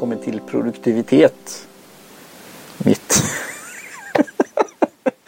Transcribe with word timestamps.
välkommen 0.00 0.24
till 0.24 0.40
produktivitet. 0.40 1.68
Mitt. 2.78 3.22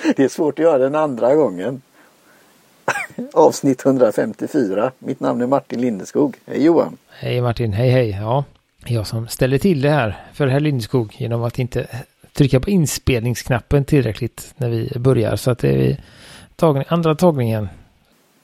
det 0.16 0.24
är 0.24 0.28
svårt 0.28 0.58
att 0.58 0.62
göra 0.64 0.78
den 0.78 0.94
andra 0.94 1.34
gången. 1.34 1.82
Avsnitt 3.32 3.86
154. 3.86 4.92
Mitt 4.98 5.20
namn 5.20 5.40
är 5.40 5.46
Martin 5.46 5.80
Lindeskog. 5.80 6.36
Hej 6.46 6.64
Johan! 6.64 6.96
Hej 7.08 7.40
Martin, 7.40 7.72
hej 7.72 7.90
hej! 7.90 8.10
Ja, 8.10 8.44
jag 8.84 9.06
som 9.06 9.28
ställer 9.28 9.58
till 9.58 9.80
det 9.80 9.90
här 9.90 10.26
för 10.32 10.46
herr 10.46 10.60
Lindeskog 10.60 11.14
genom 11.18 11.42
att 11.42 11.58
inte 11.58 11.86
trycka 12.32 12.60
på 12.60 12.70
inspelningsknappen 12.70 13.84
tillräckligt 13.84 14.54
när 14.56 14.68
vi 14.68 14.92
börjar. 14.98 15.36
Så 15.36 15.50
att 15.50 15.58
det 15.58 15.90
är 15.90 16.04
tagning, 16.56 16.84
andra 16.88 17.14
tagningen. 17.14 17.68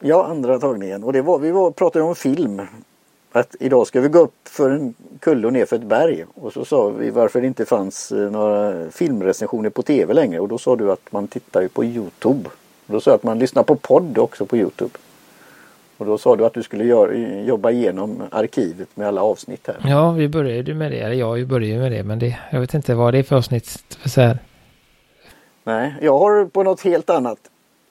Ja, 0.00 0.26
andra 0.26 0.58
tagningen. 0.58 1.04
Och 1.04 1.12
det 1.12 1.22
var, 1.22 1.38
vi 1.38 1.50
var, 1.50 1.70
pratade 1.70 2.04
om 2.04 2.14
film. 2.14 2.60
Att 3.38 3.56
idag 3.60 3.86
ska 3.86 4.00
vi 4.00 4.08
gå 4.08 4.18
upp 4.18 4.48
för 4.48 4.70
en 4.70 4.94
kulle 5.20 5.46
och 5.46 5.52
ner 5.52 5.66
för 5.66 5.76
ett 5.76 5.82
berg. 5.82 6.24
Och 6.34 6.52
så 6.52 6.64
sa 6.64 6.88
vi 6.88 7.10
varför 7.10 7.40
det 7.40 7.46
inte 7.46 7.64
fanns 7.64 8.12
eh, 8.12 8.30
några 8.30 8.90
filmrecensioner 8.90 9.70
på 9.70 9.82
tv 9.82 10.14
längre. 10.14 10.40
Och 10.40 10.48
då 10.48 10.58
sa 10.58 10.76
du 10.76 10.92
att 10.92 11.12
man 11.12 11.28
tittar 11.28 11.60
ju 11.62 11.68
på 11.68 11.84
Youtube. 11.84 12.50
Och 12.86 12.92
då 12.92 13.00
sa 13.00 13.10
jag 13.10 13.16
att 13.16 13.22
man 13.22 13.38
lyssnar 13.38 13.62
på 13.62 13.76
podd 13.76 14.18
också 14.18 14.46
på 14.46 14.56
Youtube. 14.56 14.98
Och 15.96 16.06
då 16.06 16.18
sa 16.18 16.36
du 16.36 16.46
att 16.46 16.54
du 16.54 16.62
skulle 16.62 16.84
gör, 16.84 17.12
jobba 17.46 17.70
igenom 17.70 18.22
arkivet 18.30 18.88
med 18.94 19.08
alla 19.08 19.22
avsnitt 19.22 19.66
här. 19.66 19.76
Ja, 19.84 20.12
vi 20.12 20.28
började 20.28 20.74
med 20.74 20.92
det. 20.92 20.98
Eller 20.98 21.14
jag 21.14 21.46
började 21.46 21.82
med 21.82 21.92
det. 21.92 22.02
Men 22.02 22.18
det, 22.18 22.38
jag 22.50 22.60
vet 22.60 22.74
inte 22.74 22.94
vad 22.94 23.14
det 23.14 23.18
är 23.18 23.22
för 23.22 23.36
avsnitt. 23.36 23.98
För 24.00 24.08
så 24.08 24.20
här. 24.20 24.38
Nej, 25.64 25.94
jag 26.00 26.18
har 26.18 26.44
på 26.44 26.62
något 26.62 26.80
helt 26.80 27.10
annat 27.10 27.38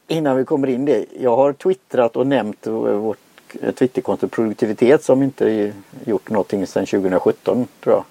innan 0.08 0.38
vi 0.38 0.46
kommer 0.46 0.68
in 0.68 0.86
det. 0.86 1.06
Jag 1.20 1.36
har 1.36 1.54
twittrat 1.54 2.16
och 2.16 2.28
nämnt 2.28 2.68
vårt 2.68 3.18
Twitterkonto 3.76 4.28
produktivitet 4.28 5.04
som 5.04 5.24
inte 5.24 5.74
gjort 6.06 6.30
någonting 6.30 6.68
sedan 6.68 6.86
2017 6.86 7.68
tror 7.84 7.96
jag. 7.96 8.04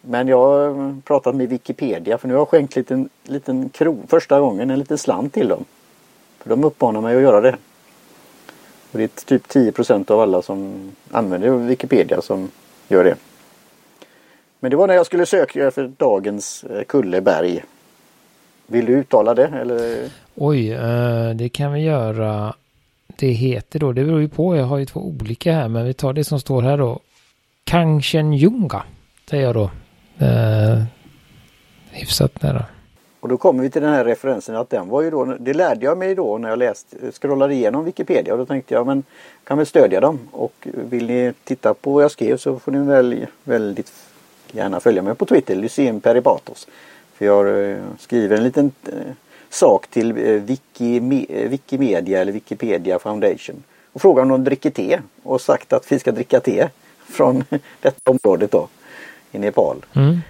Men 0.00 0.28
jag 0.28 0.38
har 0.38 1.00
pratat 1.00 1.34
med 1.34 1.48
Wikipedia 1.48 2.18
för 2.18 2.28
nu 2.28 2.34
har 2.34 2.40
jag 2.40 2.48
skänkt 2.48 2.76
liten, 2.76 3.08
liten 3.24 3.68
kro, 3.68 4.02
första 4.08 4.40
gången 4.40 4.70
en 4.70 4.78
liten 4.78 4.98
slant 4.98 5.34
till 5.34 5.48
dem. 5.48 5.64
För 6.38 6.50
de 6.50 6.64
uppmanar 6.64 7.00
mig 7.00 7.16
att 7.16 7.22
göra 7.22 7.40
det. 7.40 7.56
Och 8.92 8.98
det 8.98 9.04
är 9.04 9.24
typ 9.24 9.46
10% 9.46 10.10
av 10.10 10.20
alla 10.20 10.42
som 10.42 10.90
använder 11.10 11.50
Wikipedia 11.50 12.22
som 12.22 12.50
gör 12.88 13.04
det. 13.04 13.16
Men 14.60 14.70
det 14.70 14.76
var 14.76 14.86
när 14.86 14.94
jag 14.94 15.06
skulle 15.06 15.26
söka 15.26 15.70
för 15.70 15.92
dagens 15.96 16.64
eh, 16.64 16.82
Kulleberg. 16.82 17.64
Vill 18.66 18.86
du 18.86 18.92
uttala 18.92 19.34
det 19.34 19.46
eller? 19.46 20.10
Oj, 20.34 20.72
eh, 20.72 21.30
det 21.34 21.48
kan 21.48 21.72
vi 21.72 21.80
göra. 21.80 22.54
Det 23.18 23.26
heter 23.26 23.78
då, 23.78 23.92
det 23.92 24.04
beror 24.04 24.20
ju 24.20 24.28
på, 24.28 24.56
jag 24.56 24.64
har 24.64 24.78
ju 24.78 24.86
två 24.86 25.00
olika 25.00 25.52
här, 25.52 25.68
men 25.68 25.86
vi 25.86 25.94
tar 25.94 26.12
det 26.12 26.24
som 26.24 26.40
står 26.40 26.62
här 26.62 26.78
då. 26.78 27.00
Kangchenjunga, 27.64 28.82
säger 29.30 29.44
jag 29.44 29.54
då. 29.54 29.70
Eh, 30.18 30.82
hyfsat 31.90 32.42
nära. 32.42 32.64
Och 33.20 33.28
då 33.28 33.36
kommer 33.36 33.62
vi 33.62 33.70
till 33.70 33.82
den 33.82 33.92
här 33.92 34.04
referensen 34.04 34.56
att 34.56 34.70
den 34.70 34.88
var 34.88 35.02
ju 35.02 35.10
då, 35.10 35.24
det 35.24 35.54
lärde 35.54 35.84
jag 35.84 35.98
mig 35.98 36.14
då 36.14 36.38
när 36.38 36.48
jag 36.48 36.58
läste, 36.58 37.12
scrollade 37.12 37.54
igenom 37.54 37.84
Wikipedia 37.84 38.32
och 38.32 38.38
då 38.38 38.46
tänkte 38.46 38.74
jag 38.74 38.86
men 38.86 39.02
kan 39.44 39.56
väl 39.58 39.66
stödja 39.66 40.00
dem 40.00 40.18
och 40.32 40.68
vill 40.72 41.06
ni 41.06 41.32
titta 41.44 41.74
på 41.74 41.92
vad 41.92 42.04
jag 42.04 42.10
skrev 42.10 42.36
så 42.36 42.58
får 42.58 42.72
ni 42.72 42.78
väl 42.78 43.26
väldigt 43.44 43.92
gärna 44.52 44.80
följa 44.80 45.02
mig 45.02 45.14
på 45.14 45.26
Twitter, 45.26 45.56
Lyceum 45.56 46.00
Peripatos. 46.00 46.68
För 47.14 47.26
jag 47.26 47.70
eh, 47.70 47.78
skriver 47.98 48.36
en 48.36 48.44
liten 48.44 48.72
eh, 48.86 49.12
sak 49.50 49.86
till 49.86 50.10
eh, 50.10 50.32
Wiki, 50.32 51.00
Wikimedia 51.48 52.20
eller 52.20 52.32
Wikipedia 52.32 52.98
Foundation 52.98 53.62
och 53.92 54.02
frågar 54.02 54.22
om 54.22 54.28
de 54.28 54.44
dricker 54.44 54.70
te 54.70 55.00
och 55.22 55.40
sagt 55.40 55.72
att 55.72 55.92
vi 55.92 55.98
ska 55.98 56.12
dricka 56.12 56.40
te 56.40 56.68
från 57.08 57.44
detta 57.80 58.10
området 58.10 58.50
då 58.50 58.68
i 59.32 59.38
Nepal. 59.38 59.76
Mm. 59.92 60.20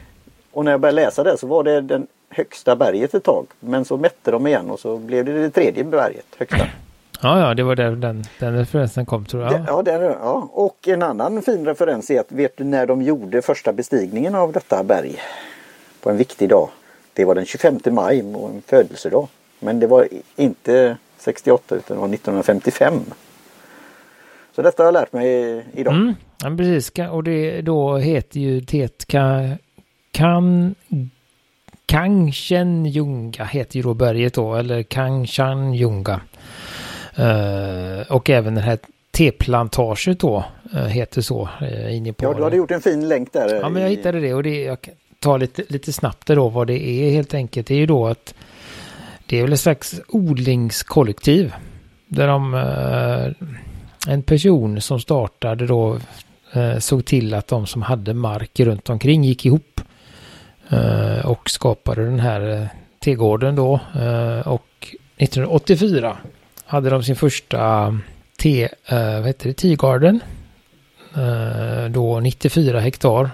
Och 0.52 0.64
när 0.64 0.70
jag 0.70 0.80
började 0.80 0.96
läsa 0.96 1.24
det 1.24 1.38
så 1.38 1.46
var 1.46 1.64
det 1.64 1.80
den 1.80 2.06
högsta 2.28 2.76
berget 2.76 3.14
ett 3.14 3.24
tag. 3.24 3.46
Men 3.60 3.84
så 3.84 3.96
mätte 3.96 4.30
de 4.30 4.46
igen 4.46 4.70
och 4.70 4.80
så 4.80 4.96
blev 4.96 5.24
det 5.24 5.32
det 5.32 5.50
tredje 5.50 5.84
berget 5.84 6.26
högsta. 6.38 6.66
Ja, 7.22 7.40
ja, 7.40 7.54
det 7.54 7.62
var 7.62 7.76
där 7.76 7.90
den, 7.90 8.24
den 8.38 8.58
referensen 8.58 9.06
kom 9.06 9.24
tror 9.24 9.42
jag. 9.42 9.52
Det, 9.52 9.64
ja, 9.66 9.82
den, 9.82 10.02
ja, 10.02 10.48
och 10.52 10.88
en 10.88 11.02
annan 11.02 11.42
fin 11.42 11.66
referens 11.66 12.10
är 12.10 12.20
att 12.20 12.32
vet 12.32 12.56
du 12.56 12.64
när 12.64 12.86
de 12.86 13.02
gjorde 13.02 13.42
första 13.42 13.72
bestigningen 13.72 14.34
av 14.34 14.52
detta 14.52 14.84
berg? 14.84 15.16
På 16.02 16.10
en 16.10 16.16
viktig 16.16 16.48
dag. 16.48 16.68
Det 17.16 17.24
var 17.24 17.34
den 17.34 17.46
25 17.46 17.78
maj, 17.84 18.18
en 18.18 18.62
födelsedag. 18.66 19.28
Men 19.58 19.80
det 19.80 19.86
var 19.86 20.08
inte 20.36 20.96
68 21.18 21.74
utan 21.74 21.96
det 21.96 22.00
var 22.00 22.08
1955. 22.08 23.00
Så 24.54 24.62
detta 24.62 24.82
har 24.82 24.86
jag 24.86 24.92
lärt 24.92 25.12
mig 25.12 25.64
idag. 25.74 25.94
Mm, 25.94 26.14
ja, 26.42 26.56
precis, 26.56 26.92
och 27.10 27.24
det 27.24 27.60
då 27.60 27.96
heter 27.96 28.40
ju 28.40 28.60
kan 30.12 30.74
Kangchenjunga 31.86 33.44
heter 33.44 33.76
ju 33.76 33.82
då 33.82 33.94
berget 33.94 34.34
då, 34.34 34.54
eller 34.54 34.82
Kangchenjunga. 34.82 36.20
Uh, 37.18 38.12
och 38.12 38.30
även 38.30 38.54
den 38.54 38.64
här 38.64 38.78
teplantaget 39.10 40.20
då 40.20 40.44
uh, 40.74 40.80
heter 40.80 41.20
så 41.20 41.48
uh, 41.62 41.96
inne 41.96 42.12
på. 42.12 42.24
Ja, 42.24 42.34
du 42.34 42.42
hade 42.42 42.56
gjort 42.56 42.70
en 42.70 42.80
fin 42.80 43.08
länk 43.08 43.32
där. 43.32 43.54
Ja, 43.54 43.68
men 43.68 43.82
jag 43.82 43.88
hittade 43.90 44.20
det 44.20 44.34
och 44.34 44.42
det, 44.42 44.62
jag 44.62 44.78
Ta 45.18 45.36
lite, 45.36 45.62
lite 45.68 45.92
snabbt 45.92 46.26
då 46.26 46.48
vad 46.48 46.66
det 46.66 46.88
är 46.88 47.10
helt 47.10 47.34
enkelt. 47.34 47.66
Det 47.66 47.74
är 47.74 47.78
ju 47.78 47.86
då 47.86 48.06
att 48.06 48.34
det 49.26 49.38
är 49.38 49.42
väl 49.42 49.52
ett 49.52 49.60
slags 49.60 50.00
odlingskollektiv. 50.08 51.54
Där 52.06 52.26
de, 52.26 52.54
eh, 52.54 53.48
en 54.12 54.22
person 54.22 54.80
som 54.80 55.00
startade 55.00 55.66
då 55.66 55.98
eh, 56.52 56.78
såg 56.78 57.04
till 57.04 57.34
att 57.34 57.48
de 57.48 57.66
som 57.66 57.82
hade 57.82 58.14
mark 58.14 58.60
runt 58.60 58.90
omkring 58.90 59.24
gick 59.24 59.46
ihop 59.46 59.80
Eh, 60.68 61.26
och 61.26 61.50
skapade 61.50 62.04
den 62.04 62.20
här 62.20 62.60
eh, 62.60 62.66
tegården 62.98 63.54
då. 63.54 63.80
Och 64.44 64.96
1984 65.16 66.16
hade 66.64 66.90
de 66.90 67.02
sin 67.02 67.16
första 67.16 67.98
te, 68.38 68.68
vad 68.90 69.26
heter 69.26 69.48
det, 69.48 69.54
Teagarden. 69.54 70.20
Då 71.90 72.20
94 72.20 72.80
hektar. 72.80 73.30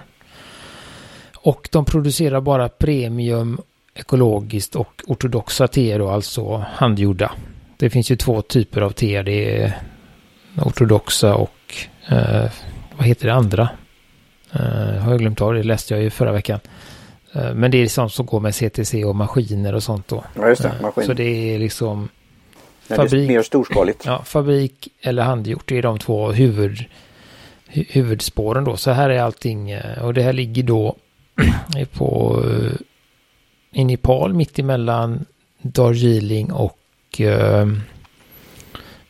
Och 1.43 1.69
de 1.71 1.85
producerar 1.85 2.41
bara 2.41 2.69
premium 2.69 3.61
ekologiskt 3.95 4.75
och 4.75 5.03
ortodoxa 5.07 5.67
teer 5.67 5.99
då, 5.99 6.09
alltså 6.09 6.65
handgjorda. 6.73 7.31
Det 7.77 7.89
finns 7.89 8.11
ju 8.11 8.15
två 8.15 8.41
typer 8.41 8.81
av 8.81 8.89
te. 8.91 9.21
Det 9.21 9.61
är 9.61 9.77
ortodoxa 10.61 11.35
och 11.35 11.75
eh, 12.07 12.51
vad 12.97 13.07
heter 13.07 13.27
det 13.27 13.33
andra? 13.33 13.69
Eh, 14.51 15.01
har 15.01 15.11
jag 15.11 15.19
glömt 15.19 15.41
av, 15.41 15.53
det 15.53 15.63
läste 15.63 15.93
jag 15.93 16.03
ju 16.03 16.09
förra 16.09 16.31
veckan. 16.31 16.59
Eh, 17.33 17.53
men 17.53 17.71
det 17.71 17.77
är 17.77 17.87
sånt 17.87 18.13
som 18.13 18.25
går 18.25 18.39
med 18.39 18.55
CTC 18.55 19.05
och 19.05 19.15
maskiner 19.15 19.75
och 19.75 19.83
sånt 19.83 20.07
då. 20.07 20.23
Ja, 20.35 20.49
just 20.49 20.61
det. 20.61 20.69
Eh, 20.69 20.81
maskin. 20.81 21.05
Så 21.05 21.13
det 21.13 21.55
är 21.55 21.59
liksom 21.59 22.09
Nej, 22.87 22.97
fabrik. 22.97 23.11
Det 23.11 23.33
är 23.33 23.37
mer 23.37 23.43
storskaligt. 23.43 24.05
Ja, 24.05 24.23
fabrik 24.25 24.87
eller 25.01 25.23
handgjort. 25.23 25.63
Det 25.65 25.77
är 25.77 25.81
de 25.81 25.99
två 25.99 26.31
huvud, 26.31 26.85
huvudspåren 27.67 28.63
då. 28.63 28.77
Så 28.77 28.91
här 28.91 29.09
är 29.09 29.21
allting. 29.21 29.71
Eh, 29.71 30.05
och 30.05 30.13
det 30.13 30.21
här 30.21 30.33
ligger 30.33 30.63
då 30.63 30.95
på 31.93 32.43
eh, 32.49 32.71
i 33.71 33.85
Nepal 33.85 34.33
mitt 34.33 34.59
emellan 34.59 35.25
Darjeeling 35.61 36.51
och 36.51 37.21
eh, 37.21 37.67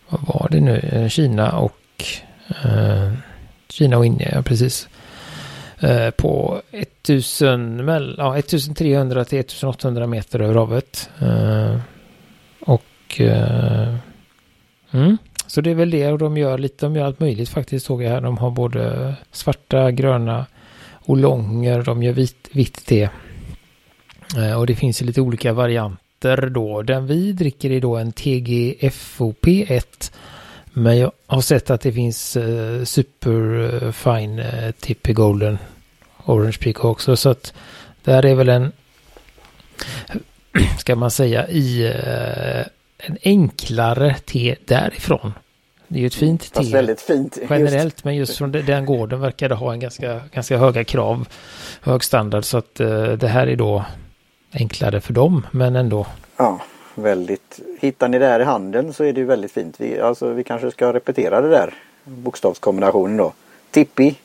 vad 0.10 0.22
var 0.28 0.48
det 0.52 0.60
nu? 0.60 0.78
Eh, 0.78 1.08
Kina 1.08 1.52
och 1.52 1.80
Kina 3.70 3.98
och 3.98 4.06
Indien, 4.06 4.32
ja 4.34 4.42
precis. 4.42 4.90
På 6.18 6.62
1000, 6.72 8.16
ja, 8.18 8.38
1300 8.38 9.26
till 9.26 9.40
1800 9.40 10.08
meter 10.08 10.40
över 10.40 10.56
havet. 10.56 11.10
Och 12.60 13.20
mm, 14.92 15.18
så 15.48 15.62
det 15.62 15.72
är 15.72 15.76
väl 15.76 15.92
det 15.92 16.12
och 16.12 16.18
de 16.18 16.38
gör 16.38 16.58
lite, 16.58 16.86
de 16.86 16.96
gör 16.96 17.06
allt 17.06 17.20
möjligt 17.20 17.50
faktiskt 17.50 17.86
såg 17.86 18.04
jag 18.04 18.10
här. 18.10 18.22
De 18.22 18.38
har 18.38 18.52
både 18.52 19.16
svarta, 19.32 19.92
gröna 19.92 20.46
olonger, 21.06 21.82
de 21.82 22.04
gör 22.04 22.14
vit, 22.14 22.50
vitt 22.52 22.86
te. 22.86 23.10
Eh, 24.38 24.60
och 24.60 24.68
det 24.68 24.76
finns 24.76 25.02
ju 25.02 25.06
lite 25.06 25.22
olika 25.22 25.54
varianter 25.54 26.50
då. 26.50 26.82
Den 26.82 27.08
vi 27.08 27.32
dricker 27.32 27.72
är 27.72 27.82
då 27.82 27.98
en 27.98 28.12
TGFOP 28.12 29.48
1. 29.48 30.12
Men 30.74 30.98
jag 30.98 31.12
har 31.28 31.42
sett 31.42 31.70
att 31.70 31.82
det 31.82 31.92
finns 31.92 32.38
eh, 32.38 32.84
superfine 32.84 34.40
eh, 34.40 34.66
eh, 34.66 34.72
Tippy 34.72 35.14
Golden 35.14 35.58
Orange 36.26 36.58
Peak 36.62 36.86
också. 36.86 37.16
Så 37.16 37.30
att 37.30 37.54
där 38.04 38.26
är 38.26 38.36
väl 38.36 38.50
en, 38.50 38.72
ska 40.80 40.96
man 40.96 41.12
säga, 41.12 41.48
i 41.48 41.86
eh, 41.86 42.66
en 42.98 43.18
enklare 43.24 44.16
te 44.26 44.56
därifrån. 44.66 45.34
Det 45.94 46.00
är 46.00 46.02
ju 46.02 46.08
ett 46.08 46.16
fint 46.16 46.54
te. 46.54 46.64
väldigt 46.64 47.02
fint. 47.02 47.38
Generellt, 47.50 47.84
just. 47.84 48.04
men 48.04 48.16
just 48.16 48.38
från 48.38 48.52
den 48.52 48.86
gården 48.86 49.20
verkar 49.20 49.50
det 49.50 49.56
ha 49.56 49.74
en 49.74 49.80
ganska, 49.80 50.22
ganska 50.32 50.58
höga 50.58 50.84
krav, 50.84 51.28
hög 51.82 52.04
standard. 52.04 52.46
Så 52.46 52.58
att 52.58 52.82
uh, 52.82 53.12
det 53.12 53.28
här 53.28 53.48
är 53.48 53.56
då 53.56 53.86
enklare 54.54 55.02
för 55.02 55.14
dem, 55.14 55.48
men 55.52 55.76
ändå. 55.76 56.08
Ja, 56.38 56.62
väldigt. 56.96 57.60
Hittar 57.80 58.08
ni 58.08 58.20
det 58.20 58.26
här 58.26 58.40
i 58.40 58.44
handen 58.44 58.94
så 58.94 59.04
är 59.04 59.14
det 59.14 59.20
ju 59.20 59.26
väldigt 59.26 59.52
fint. 59.52 59.76
Vi, 59.78 60.00
alltså, 60.00 60.34
vi 60.34 60.44
kanske 60.44 60.72
ska 60.72 60.94
repetera 60.94 61.42
det 61.42 61.50
där 61.50 61.74
bokstavskombinationen 62.04 63.18
då. 63.18 63.34
Tippi 63.72 64.16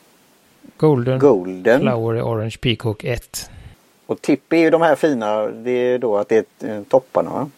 Golden, 0.76 1.18
Golden. 1.18 1.80
Flower 1.80 2.22
Orange 2.22 2.56
Peacock 2.60 3.04
1. 3.04 3.50
Och 4.06 4.22
tipp 4.22 4.52
är 4.52 4.56
ju 4.56 4.70
de 4.70 4.82
här 4.82 4.96
fina, 4.96 5.46
det 5.46 5.70
är 5.70 5.98
då 5.98 6.16
att 6.16 6.28
det 6.28 6.62
är 6.62 6.76
eh, 6.76 6.82
topparna 6.82 7.30
va? 7.30 7.50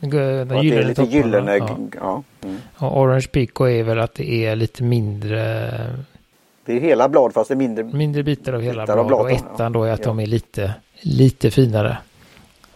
Och 0.00 0.04
att 0.06 0.12
det 0.12 0.54
är 0.54 0.82
lite 0.82 0.94
topparna. 0.94 1.16
gyllene, 1.16 1.56
Ja. 1.56 1.78
ja. 2.00 2.22
Mm. 2.44 2.56
Och 2.76 3.00
Orange 3.00 3.26
Peacock 3.32 3.68
är 3.68 3.82
väl 3.82 3.98
att 3.98 4.14
det 4.14 4.30
är 4.46 4.56
lite 4.56 4.82
mindre, 4.82 5.70
Det 6.64 6.72
är 6.76 6.80
hela 6.80 7.08
blad 7.08 7.32
fast 7.34 7.48
det 7.48 7.54
är 7.54 7.56
mindre. 7.56 7.84
mindre 7.84 8.22
bitar 8.22 8.52
av 8.52 8.60
hela 8.60 8.82
Bitar 8.82 8.96
av 8.96 9.06
blad. 9.06 9.20
Och 9.20 9.26
bladen, 9.26 9.46
ettan 9.54 9.72
då 9.72 9.84
är 9.84 9.92
att 9.92 10.00
ja. 10.00 10.04
de 10.06 10.20
är 10.20 10.26
lite, 10.26 10.74
lite 11.00 11.50
finare. 11.50 11.98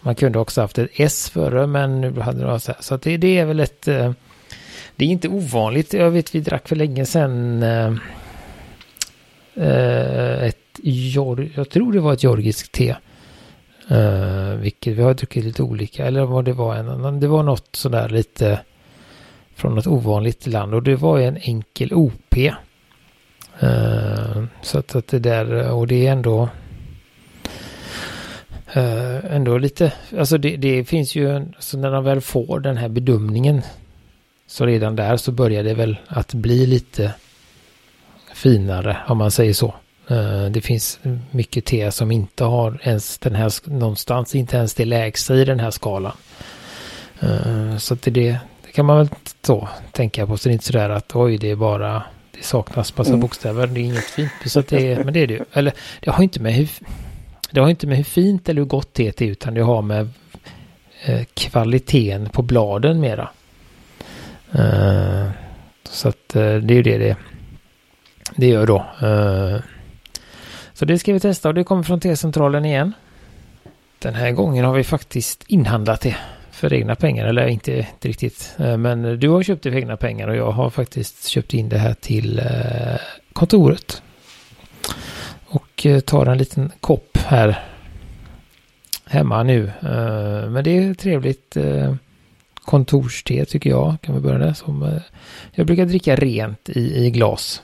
Man 0.01 0.15
kunde 0.15 0.39
också 0.39 0.61
haft 0.61 0.79
ett 0.79 0.91
S 0.95 1.31
före 1.31 1.67
men 1.67 2.01
nu 2.01 2.21
hade 2.21 2.45
de 2.45 2.61
så 2.61 2.73
här. 2.73 2.83
Så 2.83 2.97
det, 2.97 3.17
det 3.17 3.39
är 3.39 3.45
väl 3.45 3.61
ett... 3.61 3.89
eh, 3.89 4.13
Det 4.97 5.05
är 5.05 5.09
inte 5.09 5.29
ovanligt. 5.29 5.93
Jag 5.93 6.11
vet 6.11 6.35
vi 6.35 6.41
drack 6.41 6.69
för 6.69 6.77
länge 6.77 7.07
sedan 7.07 7.63
eh, 7.63 7.95
ett 10.45 10.59
jag 11.55 11.71
tror 11.71 11.93
det 11.93 12.01
var 12.01 12.13
ett 12.13 12.23
georgiskt 12.23 12.73
te. 12.73 12.95
Uh, 13.91 14.55
vilket 14.55 14.97
vi 14.97 15.03
har 15.03 15.15
druckit 15.15 15.45
lite 15.45 15.63
olika. 15.63 16.07
Eller 16.07 16.25
vad 16.25 16.45
det 16.45 16.53
var 16.53 16.77
en 16.77 16.89
annan. 16.89 17.21
Det 17.21 17.29
var 17.29 17.43
något 17.43 17.77
sådär 17.77 18.09
lite 18.09 18.61
från 19.55 19.75
något 19.75 19.87
ovanligt 19.87 20.47
land. 20.47 20.75
Och 20.75 20.83
det 20.83 20.97
var 20.97 21.19
en 21.19 21.37
enkel 21.37 21.93
OP. 21.93 22.37
Uh, 22.37 22.47
eh, 23.61 24.45
så 24.63 24.79
att, 24.79 24.95
att 24.95 25.07
det 25.09 25.19
där, 25.19 25.71
och 25.71 25.87
det 25.87 26.07
är 26.07 26.13
ändå 26.13 26.49
uh, 28.77 29.35
ändå 29.35 29.59
lite, 29.59 29.93
alltså 30.19 30.39
det, 30.39 30.57
det 30.57 30.85
finns 30.85 31.15
ju, 31.15 31.31
en- 31.37 31.55
så 31.59 31.79
när 31.79 31.91
de 31.91 32.05
väl 32.05 32.21
får 32.21 32.61
den 32.61 32.77
här 32.77 32.89
bedömningen 32.89 33.63
så 34.47 34.67
redan 34.67 34.97
där 34.97 35.17
så 35.17 35.33
börjar 35.33 35.63
det 35.63 35.75
väl 35.75 35.97
att 36.07 36.35
bli 36.35 36.67
lite 36.67 37.15
finare 38.35 38.97
om 39.09 39.19
man 39.19 39.31
säger 39.31 39.53
så. 39.53 39.75
Eh, 40.09 40.45
det 40.45 40.61
finns 40.61 41.01
mycket 41.31 41.65
te 41.65 41.91
som 41.91 42.11
inte 42.11 42.45
har 42.45 42.81
ens 42.83 43.19
den 43.19 43.35
här, 43.35 43.53
någonstans 43.71 44.35
inte 44.35 44.57
ens 44.57 44.75
det 44.75 44.85
lägsta 44.85 45.35
i 45.35 45.45
den 45.45 45.61
här 45.61 45.71
skalan. 45.71 46.13
Eh, 47.21 47.77
så 47.77 47.95
det, 47.95 48.11
det, 48.11 48.39
kan 48.75 48.87
man 48.87 48.97
väl 48.99 49.09
så 49.43 49.69
tänka 49.93 50.27
på. 50.27 50.37
Så 50.37 50.49
det 50.49 50.51
är 50.51 50.55
inte 50.55 50.65
sådär 50.65 50.91
att 50.91 51.17
oj 51.17 51.39
det 51.39 51.51
är 51.51 51.57
bara 51.57 52.03
det 52.31 52.45
saknas 52.45 52.97
massa 52.97 53.11
Mm. 53.11 53.21
bokstäver. 53.21 53.67
Det 53.67 53.81
är 53.81 53.85
inget 53.85 54.05
fint. 54.05 54.31
Så 54.47 54.61
det 54.61 54.93
är, 54.93 55.05
men 55.05 55.15
det 55.15 55.21
är 55.21 55.27
det 55.27 55.35
ju. 55.35 55.45
Eller 55.53 55.73
det 56.01 56.11
har 56.11 56.23
inte 56.23 56.41
med 56.41 56.55
hur, 56.55 56.71
det 57.51 57.61
har 57.61 57.69
inte 57.69 57.87
med 57.87 57.97
hur 57.97 58.05
fint 58.05 58.49
eller 58.49 58.61
hur 58.61 58.69
gott 58.69 58.93
teet 58.93 59.23
är 59.23 59.27
utan 59.27 59.55
det 59.55 59.63
har 59.63 59.83
med 59.83 60.09
eh, 61.05 61.25
kvaliteten 61.35 62.29
på 62.29 62.43
bladen 62.43 63.01
mera. 63.01 63.29
Så 65.91 66.09
att 66.09 66.29
det 66.29 66.41
är 66.41 66.73
ju 66.73 66.83
det 66.83 66.99
det, 66.99 67.17
det 68.37 68.47
gör 68.47 68.67
då. 68.67 68.87
Så 70.83 70.87
det 70.87 70.99
ska 70.99 71.13
vi 71.13 71.21
testa 71.21 71.49
och 71.49 71.55
det 71.55 71.65
kommer 71.65 71.83
från 71.83 72.01
T-centralen 72.01 72.65
igen. 72.65 72.93
Den 73.99 74.15
här 74.15 74.31
gången 74.31 74.65
har 74.65 74.75
vi 74.75 74.85
faktiskt 74.85 75.45
inhandlat 75.47 76.01
det 76.01 76.17
för 76.51 76.75
egna 76.75 76.95
pengar, 76.95 77.27
eller 77.27 77.47
inte, 77.47 77.73
inte 77.73 78.09
riktigt. 78.09 78.55
Eh, 78.59 78.77
men 78.77 79.21
du 79.21 79.29
har 79.29 79.43
köpt 79.43 79.63
det 79.63 79.71
för 79.71 79.79
egna 79.79 79.97
pengar 79.97 80.29
och 80.29 80.37
jag 80.37 80.51
har 80.51 80.71
faktiskt 80.71 81.27
köpt 81.27 81.55
in 81.55 81.69
det 81.69 81.79
här 81.79 81.95
till 81.95 82.39
eh, 82.39 83.01
kontoret. 83.33 84.03
Och 85.47 85.87
eh, 85.87 86.01
tar 86.01 86.27
en 86.27 86.39
liten 86.39 86.73
kopp 86.81 87.19
här 87.19 87.65
hemma 89.07 89.43
nu. 89.43 89.73
Men 90.49 90.65
det 90.65 90.79
är 90.79 90.95
trevligt 90.95 91.57
kontorste 92.55 93.45
tycker 93.45 93.71
jag. 93.71 93.97
Kan 94.01 94.15
vi 94.15 94.21
börja 94.21 94.39
där. 94.39 94.53
Som, 94.53 95.01
jag 95.53 95.67
brukar 95.67 95.87
dricka 95.87 96.17
rent 96.17 96.69
i, 96.69 97.07
i 97.07 97.11
glas. 97.11 97.63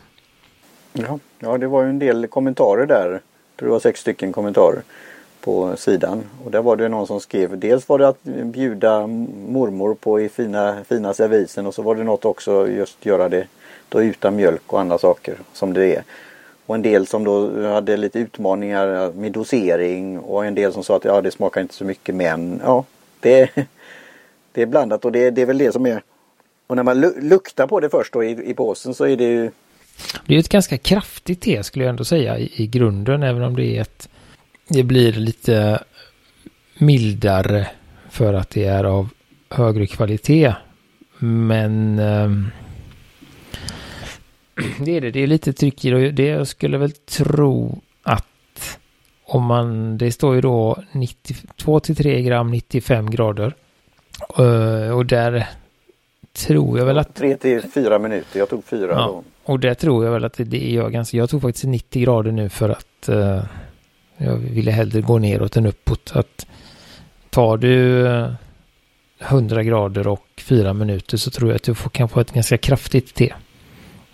Ja. 0.92 1.18
ja, 1.38 1.58
det 1.58 1.66
var 1.66 1.82
ju 1.82 1.88
en 1.88 1.98
del 1.98 2.26
kommentarer 2.26 2.86
där. 2.86 3.10
Jag 3.10 3.20
tror 3.56 3.68
det 3.68 3.72
var 3.72 3.80
sex 3.80 4.00
stycken 4.00 4.32
kommentarer 4.32 4.82
på 5.40 5.76
sidan. 5.76 6.24
Och 6.44 6.50
där 6.50 6.62
var 6.62 6.76
det 6.76 6.88
någon 6.88 7.06
som 7.06 7.20
skrev. 7.20 7.58
Dels 7.58 7.88
var 7.88 7.98
det 7.98 8.08
att 8.08 8.22
bjuda 8.22 9.06
mormor 9.48 9.94
på 9.94 10.20
i 10.20 10.28
fina, 10.28 10.84
fina 10.88 11.14
servisen 11.14 11.66
och 11.66 11.74
så 11.74 11.82
var 11.82 11.94
det 11.94 12.04
något 12.04 12.24
också 12.24 12.68
just 12.68 13.06
göra 13.06 13.28
det 13.28 13.46
då 13.88 14.02
utan 14.02 14.36
mjölk 14.36 14.72
och 14.72 14.80
andra 14.80 14.98
saker 14.98 15.38
som 15.52 15.72
det 15.72 15.96
är. 15.96 16.04
Och 16.66 16.74
en 16.74 16.82
del 16.82 17.06
som 17.06 17.24
då 17.24 17.62
hade 17.62 17.96
lite 17.96 18.18
utmaningar 18.18 19.12
med 19.12 19.32
dosering 19.32 20.18
och 20.18 20.46
en 20.46 20.54
del 20.54 20.72
som 20.72 20.84
sa 20.84 20.96
att 20.96 21.04
ja 21.04 21.20
det 21.20 21.30
smakar 21.30 21.60
inte 21.60 21.74
så 21.74 21.84
mycket 21.84 22.14
men 22.14 22.60
ja 22.64 22.84
det, 23.20 23.50
det 24.52 24.62
är 24.62 24.66
blandat 24.66 25.04
och 25.04 25.12
det, 25.12 25.30
det 25.30 25.42
är 25.42 25.46
väl 25.46 25.58
det 25.58 25.72
som 25.72 25.86
är 25.86 26.02
och 26.66 26.76
när 26.76 26.82
man 26.82 27.00
luktar 27.00 27.66
på 27.66 27.80
det 27.80 27.88
först 27.88 28.12
då 28.12 28.24
i, 28.24 28.50
i 28.50 28.54
påsen 28.54 28.94
så 28.94 29.06
är 29.06 29.16
det 29.16 29.24
ju 29.24 29.50
det 30.26 30.34
är 30.34 30.38
ett 30.38 30.48
ganska 30.48 30.78
kraftigt 30.78 31.40
te 31.40 31.62
skulle 31.62 31.84
jag 31.84 31.90
ändå 31.90 32.04
säga 32.04 32.38
i, 32.38 32.50
i 32.62 32.66
grunden. 32.66 33.22
Även 33.22 33.42
om 33.42 33.56
det 33.56 33.76
är 33.76 33.80
ett... 33.82 34.08
Det 34.68 34.82
blir 34.82 35.12
lite 35.12 35.82
mildare 36.78 37.66
för 38.10 38.34
att 38.34 38.50
det 38.50 38.64
är 38.64 38.84
av 38.84 39.08
högre 39.50 39.86
kvalitet. 39.86 40.54
Men... 41.18 41.98
ehm, 41.98 42.50
det 44.84 44.96
är 44.96 45.00
det. 45.00 45.10
Det 45.10 45.20
är 45.22 45.26
lite 45.26 45.52
tryck 45.52 45.84
i 45.84 45.90
det. 45.90 46.06
och 46.08 46.14
det. 46.14 46.26
Jag 46.26 46.48
skulle 46.48 46.78
väl 46.78 46.92
tro 46.92 47.80
att 48.02 48.78
om 49.24 49.44
man... 49.44 49.98
Det 49.98 50.12
står 50.12 50.34
ju 50.34 50.40
då 50.40 50.82
92 50.92 51.80
till 51.80 51.96
3 51.96 52.22
gram 52.22 52.50
95 52.50 53.10
grader. 53.10 53.54
Eh, 54.38 54.90
Och 54.96 55.06
där 55.06 55.46
tror 56.32 56.78
jag 56.78 56.86
väl 56.86 56.98
att 56.98 57.14
tre 57.14 57.36
till 57.36 57.62
fyra 57.74 57.98
minuter. 57.98 58.38
Jag 58.38 58.48
tog 58.48 58.64
fyra 58.64 58.90
Ja. 58.92 59.06
då 59.06 59.24
och 59.48 59.60
det 59.60 59.74
tror 59.74 60.04
jag 60.04 60.12
väl 60.12 60.24
att 60.24 60.34
det, 60.36 60.70
gör 60.70 60.88
ganska. 60.88 61.16
Jag 61.16 61.30
tog 61.30 61.42
faktiskt 61.42 61.64
90 61.64 62.02
grader 62.02 62.32
nu 62.32 62.48
för 62.48 62.68
att 62.68 63.08
eh, 63.08 63.42
jag 64.16 64.36
ville 64.36 64.70
hellre 64.70 65.00
gå 65.00 65.18
neråt 65.18 65.56
än 65.56 65.66
uppåt. 65.66 66.12
Att 66.14 66.46
tar 67.30 67.56
du 67.56 68.06
eh, 68.06 68.30
100 69.18 69.62
grader 69.62 70.08
och 70.08 70.26
fyra 70.38 70.72
minuter 70.72 71.16
så 71.16 71.30
tror 71.30 71.50
jag 71.50 71.56
att 71.56 71.62
du 71.62 71.74
får, 71.74 71.90
kan 71.90 72.08
få 72.08 72.20
ett 72.20 72.32
ganska 72.32 72.58
kraftigt 72.58 73.14
te. 73.14 73.34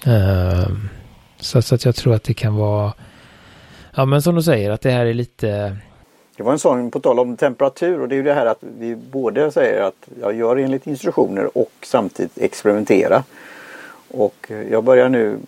Eh, 0.06 0.68
så, 1.40 1.62
så 1.62 1.74
att 1.74 1.84
jag 1.84 1.94
tror 1.94 2.14
att 2.14 2.24
det 2.24 2.34
kan 2.34 2.56
vara 2.56 2.92
Ja 3.94 4.04
men 4.04 4.22
som 4.22 4.34
du 4.34 4.42
säger 4.42 4.70
att 4.70 4.80
det 4.80 4.90
här 4.90 5.06
är 5.06 5.14
lite 5.14 5.76
Det 6.36 6.42
var 6.42 6.52
en 6.52 6.58
sån 6.58 6.90
på 6.90 7.00
tal 7.00 7.18
om 7.18 7.36
temperatur 7.36 8.00
och 8.00 8.08
det 8.08 8.14
är 8.14 8.16
ju 8.16 8.22
det 8.22 8.34
här 8.34 8.46
att 8.46 8.58
vi 8.78 8.96
både 8.96 9.50
säger 9.50 9.82
att 9.82 10.08
jag 10.20 10.34
gör 10.34 10.56
enligt 10.56 10.86
instruktioner 10.86 11.58
och 11.58 11.72
samtidigt 11.82 12.38
experimentera. 12.38 13.24
Och 14.16 14.50
eh, 14.50 14.72
jag 14.72 14.84
börjar 14.84 15.08
nu 15.08 15.38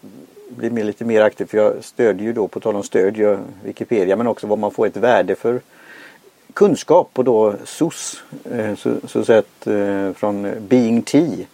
bli 0.49 0.71
mer, 0.71 0.85
lite 0.85 1.05
mer 1.05 1.23
aktiv 1.23 1.47
för 1.47 1.59
jag 1.59 1.85
stödjer 1.85 2.27
ju 2.27 2.33
då 2.33 2.49
på 2.49 2.61
tal 2.61 2.77
om 2.77 2.83
stöd 2.83 3.39
Wikipedia 3.65 4.17
men 4.17 4.27
också 4.27 4.47
vad 4.47 4.59
man 4.59 4.71
får 4.71 4.87
ett 4.87 4.97
värde 4.97 5.35
för 5.35 5.61
kunskap 6.55 7.11
och 7.13 7.25
då 7.25 7.55
SOS 7.65 8.23
eh, 8.51 8.75
så, 8.75 8.95
så 9.05 9.25
sett 9.25 9.67
eh, 9.67 10.13
från 10.13 10.53
Being 10.69 11.03
Tea. 11.03 11.47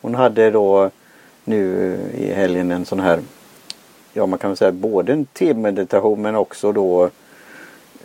Hon 0.00 0.14
hade 0.14 0.50
då 0.50 0.90
nu 1.44 1.96
i 2.18 2.32
helgen 2.32 2.70
en 2.70 2.84
sån 2.84 3.00
här 3.00 3.20
ja 4.12 4.26
man 4.26 4.38
kan 4.38 4.50
väl 4.50 4.56
säga 4.56 4.72
både 4.72 5.12
en 5.12 5.24
temeditation 5.24 6.22
men 6.22 6.36
också 6.36 6.72
då 6.72 7.10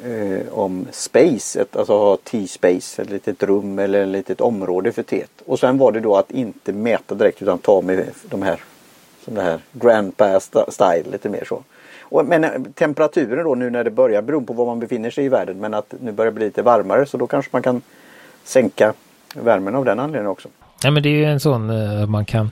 eh, 0.03 0.53
om 0.53 0.87
space, 0.91 1.65
alltså 1.71 1.93
ha 1.93 2.17
T-space, 2.17 3.01
ett 3.01 3.09
litet 3.09 3.43
rum 3.43 3.79
eller 3.79 4.01
ett 4.01 4.07
litet 4.07 4.41
område 4.41 4.91
för 4.91 5.03
teet. 5.03 5.31
Och 5.45 5.59
sen 5.59 5.77
var 5.77 5.91
det 5.91 5.99
då 5.99 6.15
att 6.15 6.31
inte 6.31 6.73
mäta 6.73 7.15
direkt 7.15 7.41
utan 7.41 7.57
ta 7.57 7.81
med 7.81 8.05
de 8.29 8.41
här, 8.41 8.59
som 9.25 9.35
det 9.35 9.41
här 9.41 9.59
grandpa 9.71 10.39
Pass 10.39 10.51
style 10.73 11.11
lite 11.11 11.29
mer 11.29 11.43
så. 11.47 11.63
Och, 12.01 12.25
men 12.25 12.43
eh, 12.43 12.51
temperaturen 12.73 13.43
då 13.43 13.55
nu 13.55 13.69
när 13.69 13.83
det 13.83 13.91
börjar, 13.91 14.21
beroende 14.21 14.47
på 14.47 14.53
var 14.53 14.65
man 14.65 14.79
befinner 14.79 15.09
sig 15.09 15.25
i 15.25 15.29
världen, 15.29 15.59
men 15.59 15.73
att 15.73 15.93
nu 15.99 16.11
börjar 16.11 16.31
det 16.31 16.35
bli 16.35 16.45
lite 16.45 16.61
varmare 16.61 17.05
så 17.05 17.17
då 17.17 17.27
kanske 17.27 17.49
man 17.53 17.61
kan 17.61 17.81
sänka 18.43 18.93
värmen 19.35 19.75
av 19.75 19.85
den 19.85 19.99
anledningen 19.99 20.31
också. 20.31 20.49
Nej 20.83 20.91
men 20.91 21.03
det 21.03 21.09
är 21.09 21.17
ju 21.17 21.25
en 21.25 21.39
sån 21.39 21.69
eh, 21.69 22.07
man 22.07 22.25
kan 22.25 22.51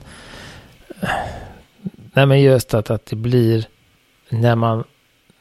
Nej 2.14 2.26
men 2.26 2.42
just 2.42 2.74
att, 2.74 2.90
att 2.90 3.06
det 3.06 3.16
blir 3.16 3.66
när 4.28 4.56
man 4.56 4.84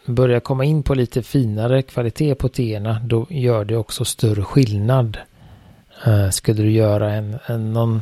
börjar 0.06 0.40
komma 0.40 0.66
in 0.66 0.84
på 0.84 0.94
lite 0.94 1.24
finare 1.24 1.82
kvalitet 1.82 2.36
på 2.36 2.50
teerna 2.50 3.00
då 3.04 3.28
gör 3.30 3.66
det 3.66 3.78
också 3.78 4.06
större 4.06 4.44
skillnad. 4.44 5.18
Eh, 6.06 6.30
skulle 6.30 6.64
du 6.64 6.72
göra 6.72 7.14
en, 7.14 7.38
en 7.46 7.74
någon 7.74 8.02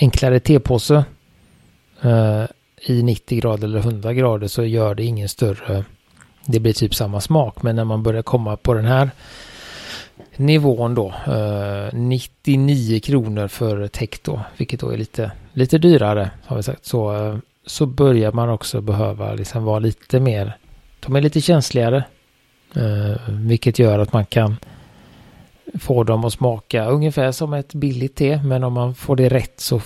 enklare 0.00 0.40
tepåse 0.40 1.04
eh, 2.02 2.44
i 2.86 3.02
90 3.02 3.40
grader 3.40 3.68
eller 3.68 3.78
100 3.78 4.12
grader 4.12 4.48
så 4.48 4.64
gör 4.64 4.94
det 4.94 5.04
ingen 5.04 5.28
större 5.28 5.84
det 6.46 6.60
blir 6.60 6.72
typ 6.72 6.94
samma 6.94 7.20
smak 7.20 7.62
men 7.62 7.76
när 7.76 7.84
man 7.84 8.02
börjar 8.02 8.22
komma 8.22 8.56
på 8.56 8.74
den 8.74 8.84
här 8.84 9.10
nivån 10.36 10.94
då. 10.94 11.14
Eh, 11.26 11.94
99 11.94 13.00
kronor 13.00 13.48
för 13.48 13.88
täck 13.88 14.22
då, 14.22 14.40
vilket 14.56 14.80
då 14.80 14.90
är 14.90 14.96
lite, 14.96 15.30
lite 15.52 15.78
dyrare 15.78 16.30
har 16.46 16.56
vi 16.56 16.62
sagt. 16.62 16.86
Så, 16.86 17.16
eh, 17.16 17.36
så 17.66 17.86
börjar 17.86 18.32
man 18.32 18.48
också 18.48 18.80
behöva 18.80 19.34
liksom 19.34 19.64
vara 19.64 19.78
lite 19.78 20.20
mer, 20.20 20.56
de 21.06 21.16
är 21.16 21.20
lite 21.20 21.40
känsligare. 21.40 22.04
Eh, 22.76 23.16
vilket 23.28 23.78
gör 23.78 23.98
att 23.98 24.12
man 24.12 24.26
kan 24.26 24.56
få 25.80 26.04
dem 26.04 26.24
att 26.24 26.32
smaka 26.32 26.86
ungefär 26.86 27.32
som 27.32 27.54
ett 27.54 27.74
billigt 27.74 28.14
te, 28.14 28.40
men 28.44 28.64
om 28.64 28.72
man 28.72 28.94
får 28.94 29.16
det 29.16 29.28
rätt 29.28 29.60
så 29.60 29.80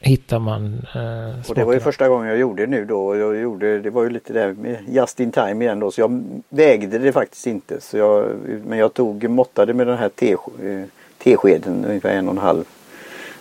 hittar 0.00 0.38
man 0.38 0.86
eh, 0.94 1.50
Och 1.50 1.54
det 1.54 1.64
var 1.64 1.72
ju 1.72 1.80
första 1.80 2.08
gången 2.08 2.28
jag 2.28 2.38
gjorde 2.38 2.62
det 2.62 2.70
nu 2.70 2.84
då. 2.84 3.16
Jag 3.16 3.36
gjorde, 3.36 3.80
det 3.80 3.90
var 3.90 4.02
ju 4.02 4.10
lite 4.10 4.32
där 4.32 4.52
med 4.52 4.78
just 4.88 5.20
in 5.20 5.32
time 5.32 5.64
igen 5.64 5.80
då. 5.80 5.90
Så 5.90 6.00
jag 6.00 6.24
vägde 6.48 6.98
det 6.98 7.12
faktiskt 7.12 7.46
inte. 7.46 7.80
Så 7.80 7.96
jag, 7.96 8.28
men 8.66 8.78
jag 8.78 8.94
tog 8.94 9.28
måttade 9.28 9.74
med 9.74 9.86
den 9.86 9.98
här 9.98 10.08
te, 10.08 10.32
eh, 10.32 10.84
teskeden 11.18 11.84
ungefär 11.84 12.10
en 12.10 12.28
och 12.28 12.34
en 12.34 12.38
halv 12.38 12.64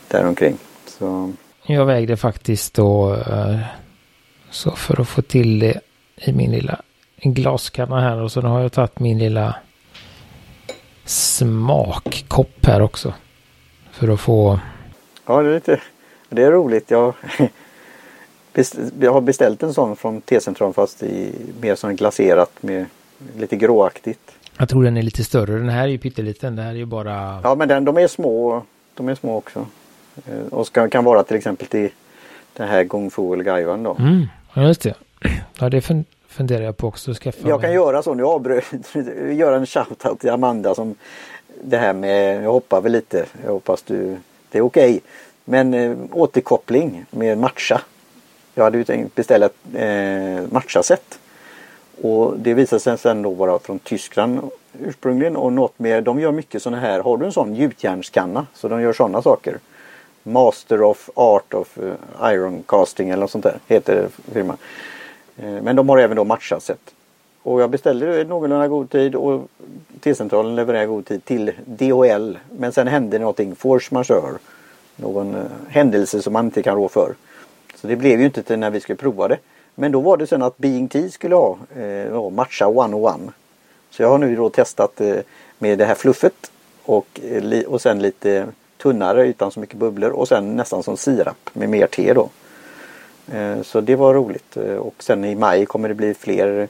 däromkring. 0.08 0.58
Så. 0.86 1.34
Jag 1.63 1.86
vägde 1.86 2.17
faktiskt 2.17 2.74
då 2.74 3.13
eh, 3.13 3.60
så 4.50 4.72
för 4.72 5.01
att 5.01 5.08
få 5.08 5.22
till 5.22 5.60
det 5.60 5.79
i 6.15 6.34
min 6.34 6.51
lilla 6.51 6.81
glaskanna 7.24 8.01
här 8.01 8.22
och 8.22 8.32
så 8.32 8.42
har 8.42 8.62
jag 8.62 8.72
tagit 8.72 9.00
min 9.00 9.20
lilla 9.20 9.56
smakkopp 11.06 12.66
här 12.66 12.82
också. 12.82 13.13
För 13.92 14.08
att 14.08 14.20
få... 14.20 14.60
Ja, 15.25 15.42
det 15.42 15.50
är 15.50 15.54
lite 15.54 15.80
det 16.36 16.44
är 16.44 16.51
roligt. 16.51 16.92
Jag, 16.92 17.13
jag 19.00 19.13
har 19.13 19.22
beställt 19.22 19.63
en 19.63 19.74
sån 19.74 19.96
från 19.96 20.22
T-centralen 20.22 20.74
fast 20.74 21.04
i 21.04 21.32
mer 21.62 21.75
som 21.75 21.96
glaserat 21.96 22.63
med 22.63 22.86
lite 23.38 23.56
gråaktigt. 23.56 24.32
Jag 24.58 24.70
tror 24.70 24.84
den 24.84 24.98
är 24.98 25.01
lite 25.01 25.24
större. 25.24 25.54
Den 25.54 25.70
här 25.70 25.84
är 25.84 25.88
ju 25.88 25.98
pytteliten. 25.98 26.56
Det 26.56 26.62
här 26.62 26.70
är 26.70 26.75
ju 26.75 26.86
bara... 26.86 27.42
Ja 27.44 27.56
men 27.56 27.68
den, 27.68 27.86
de 27.86 27.98
är 27.98 28.08
små. 28.08 28.63
De 28.94 29.10
är 29.10 29.16
små 29.16 29.38
också. 29.38 29.66
Eh, 30.25 30.54
och 30.54 30.68
ska, 30.68 30.90
kan 30.90 31.04
vara 31.04 31.24
till 31.24 31.38
exempel 31.38 31.68
till 31.68 31.90
den 32.54 32.68
här 32.68 32.84
Gong 32.84 33.12
Fu 33.12 33.34
eller 33.34 33.44
Gaiwan 33.44 33.84
då. 33.84 33.96
Mm, 34.00 34.28
ja 34.54 34.63
just 34.63 34.82
det. 34.82 34.96
Ja 35.60 35.70
det 35.70 35.82
funderar 36.31 36.63
jag 36.63 36.77
på 36.77 36.88
också. 36.88 37.13
Skaffa 37.13 37.50
jag 37.50 37.61
kan 37.61 37.73
göra 37.73 38.03
så. 38.03 38.13
Nu 38.13 38.23
avbröt 38.23 38.65
göra 39.33 39.55
en 39.55 39.65
shoutout 39.65 40.19
till 40.19 40.29
Amanda 40.29 40.75
som 40.75 40.95
det 41.63 41.77
här 41.77 41.93
med, 41.93 42.43
jag 42.43 42.51
hoppar 42.51 42.81
väl 42.81 42.91
lite. 42.91 43.25
Jag 43.45 43.51
hoppas 43.51 43.81
du, 43.81 44.17
det 44.51 44.57
är 44.57 44.61
okej. 44.61 44.89
Okay. 44.89 45.01
Men 45.45 45.73
eh, 45.73 45.97
återkoppling 46.11 47.05
med 47.11 47.38
matcha. 47.38 47.81
Jag 48.55 48.63
hade 48.63 48.77
ju 48.77 48.83
tänkt 48.83 49.15
beställa 49.15 49.45
ett 49.45 49.55
eh, 49.73 50.51
matchaset. 50.51 51.19
Och 52.01 52.39
det 52.39 52.53
visade 52.53 52.79
sig 52.79 52.97
sen 52.97 53.21
då 53.21 53.29
vara 53.29 53.59
från 53.59 53.79
Tyskland 53.79 54.50
ursprungligen 54.79 55.35
och 55.35 55.53
något 55.53 55.79
mer. 55.79 56.01
De 56.01 56.19
gör 56.19 56.31
mycket 56.31 56.61
sådana 56.61 56.81
här. 56.81 57.00
Har 57.00 57.17
du 57.17 57.25
en 57.25 57.31
sån 57.31 57.55
gjutjärnskanna 57.55 58.47
så 58.53 58.67
de 58.67 58.81
gör 58.81 58.93
sådana 58.93 59.21
saker. 59.21 59.59
Master 60.23 60.81
of 60.81 61.09
Art 61.13 61.53
of 61.53 61.77
uh, 61.77 61.93
Iron 62.33 62.63
Casting 62.63 63.09
eller 63.09 63.21
något 63.21 63.31
sånt 63.31 63.43
där 63.43 63.59
heter 63.67 64.07
firman. 64.33 64.57
Eh, 65.38 65.61
men 65.61 65.75
de 65.75 65.89
har 65.89 65.97
även 65.97 66.17
då 66.17 66.23
matchaset. 66.23 66.93
Och 67.43 67.61
jag 67.61 67.69
beställde 67.69 68.21
i 68.21 68.25
någorlunda 68.25 68.67
god 68.67 68.89
tid 68.89 69.15
och 69.15 69.47
T-centralen 70.00 70.55
levererade 70.55 70.88
god 70.88 71.05
tid 71.05 71.25
till 71.25 71.51
DHL. 71.65 72.38
Men 72.57 72.71
sen 72.71 72.88
hände 72.88 73.19
någonting 73.19 73.55
force 73.55 73.93
majeure 73.93 74.38
någon 75.01 75.35
eh, 75.35 75.41
händelse 75.69 76.21
som 76.21 76.33
man 76.33 76.45
inte 76.45 76.63
kan 76.63 76.75
rå 76.75 76.89
för. 76.89 77.13
Så 77.75 77.88
det 77.88 77.95
blev 77.95 78.19
ju 78.19 78.25
inte 78.25 78.43
till 78.43 78.59
när 78.59 78.69
vi 78.69 78.79
skulle 78.79 78.97
prova 78.97 79.27
det. 79.27 79.38
Men 79.75 79.91
då 79.91 80.00
var 80.00 80.17
det 80.17 80.27
sen 80.27 80.41
att 80.41 80.57
Being 80.57 80.88
T 80.88 81.09
skulle 81.09 81.35
ha 81.35 81.57
eh, 81.75 82.29
matcha 82.29 82.67
one 82.67 82.95
on 82.95 83.05
one. 83.05 83.31
Så 83.89 84.03
jag 84.03 84.09
har 84.09 84.17
nu 84.17 84.35
då 84.35 84.50
testat 84.50 85.01
eh, 85.01 85.15
med 85.59 85.77
det 85.77 85.85
här 85.85 85.95
fluffet 85.95 86.51
och, 86.83 87.19
eh, 87.23 87.61
och 87.61 87.81
sen 87.81 88.01
lite 88.01 88.47
tunnare 88.77 89.27
utan 89.27 89.51
så 89.51 89.59
mycket 89.59 89.75
bubblor 89.75 90.09
och 90.09 90.27
sen 90.27 90.55
nästan 90.55 90.83
som 90.83 90.97
sirap 90.97 91.50
med 91.53 91.69
mer 91.69 91.88
te 91.88 92.13
då. 92.13 92.29
Eh, 93.34 93.62
så 93.62 93.82
det 93.82 93.96
var 93.96 94.13
roligt 94.13 94.58
eh, 94.58 94.75
och 94.75 94.96
sen 95.00 95.25
i 95.25 95.36
maj 95.36 95.66
kommer 95.66 95.90
det 95.90 95.96
bli 95.96 96.13
fler 96.13 96.68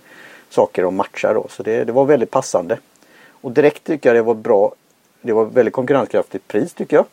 saker 0.49 0.87
att 0.87 0.93
matcha 0.93 1.33
då. 1.33 1.47
Så 1.49 1.63
det, 1.63 1.83
det 1.83 1.91
var 1.91 2.05
väldigt 2.05 2.31
passande. 2.31 2.77
Och 3.29 3.51
direkt 3.51 3.83
tycker 3.83 4.09
jag 4.09 4.15
det 4.15 4.21
var 4.21 4.33
bra. 4.33 4.73
Det 5.21 5.33
var 5.33 5.45
väldigt 5.45 5.73
konkurrenskraftigt 5.73 6.47
pris 6.47 6.73
tycker 6.73 6.95
jag. 6.95 7.05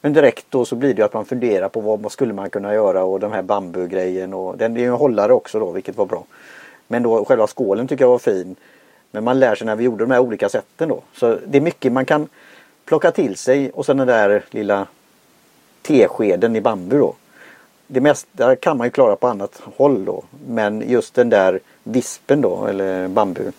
Men 0.00 0.12
direkt 0.12 0.46
då 0.48 0.64
så 0.64 0.76
blir 0.76 0.94
det 0.94 1.02
att 1.02 1.14
man 1.14 1.24
funderar 1.24 1.68
på 1.68 1.80
vad 1.80 2.12
skulle 2.12 2.32
man 2.32 2.50
kunna 2.50 2.74
göra 2.74 3.04
och 3.04 3.20
den 3.20 3.32
här 3.32 3.42
bambugrejen 3.42 4.34
och 4.34 4.58
den 4.58 4.76
är 4.76 4.80
ju 4.80 4.86
en 4.86 4.92
hållare 4.92 5.32
också 5.32 5.58
då 5.58 5.70
vilket 5.70 5.96
var 5.96 6.06
bra. 6.06 6.24
Men 6.88 7.02
då 7.02 7.24
själva 7.24 7.46
skålen 7.46 7.88
tycker 7.88 8.04
jag 8.04 8.10
var 8.10 8.18
fin. 8.18 8.56
Men 9.10 9.24
man 9.24 9.40
lär 9.40 9.54
sig 9.54 9.66
när 9.66 9.76
vi 9.76 9.84
gjorde 9.84 10.04
de 10.04 10.10
här 10.10 10.20
olika 10.20 10.48
sätten 10.48 10.88
då. 10.88 11.00
Så 11.14 11.38
det 11.46 11.58
är 11.58 11.62
mycket 11.62 11.92
man 11.92 12.04
kan 12.04 12.28
plocka 12.84 13.10
till 13.10 13.36
sig 13.36 13.70
och 13.70 13.86
sen 13.86 13.96
den 13.96 14.06
där 14.06 14.44
lilla 14.50 14.86
teskeden 15.82 16.56
i 16.56 16.60
bambu 16.60 16.98
då. 16.98 17.14
Det 17.86 18.00
mesta 18.00 18.56
kan 18.56 18.76
man 18.76 18.86
ju 18.86 18.90
klara 18.90 19.16
på 19.16 19.26
annat 19.26 19.62
håll 19.76 20.04
då. 20.04 20.24
Men 20.48 20.90
just 20.90 21.14
den 21.14 21.30
där 21.30 21.60
vispen 21.84 22.40
då 22.40 22.66
eller 22.66 23.08
bambu 23.08 23.52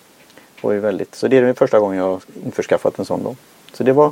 var 0.62 0.72
ju 0.72 0.80
väldigt. 0.80 1.16
Så 1.16 1.28
det 1.28 1.38
är 1.38 1.42
den 1.42 1.56
första 1.56 1.80
gången 1.80 1.98
jag 1.98 2.22
införskaffat 2.46 3.00
en 3.00 3.06
sån 3.06 3.24
då. 3.24 3.36
Så 3.74 3.84
det 3.84 3.94
var, 3.94 4.08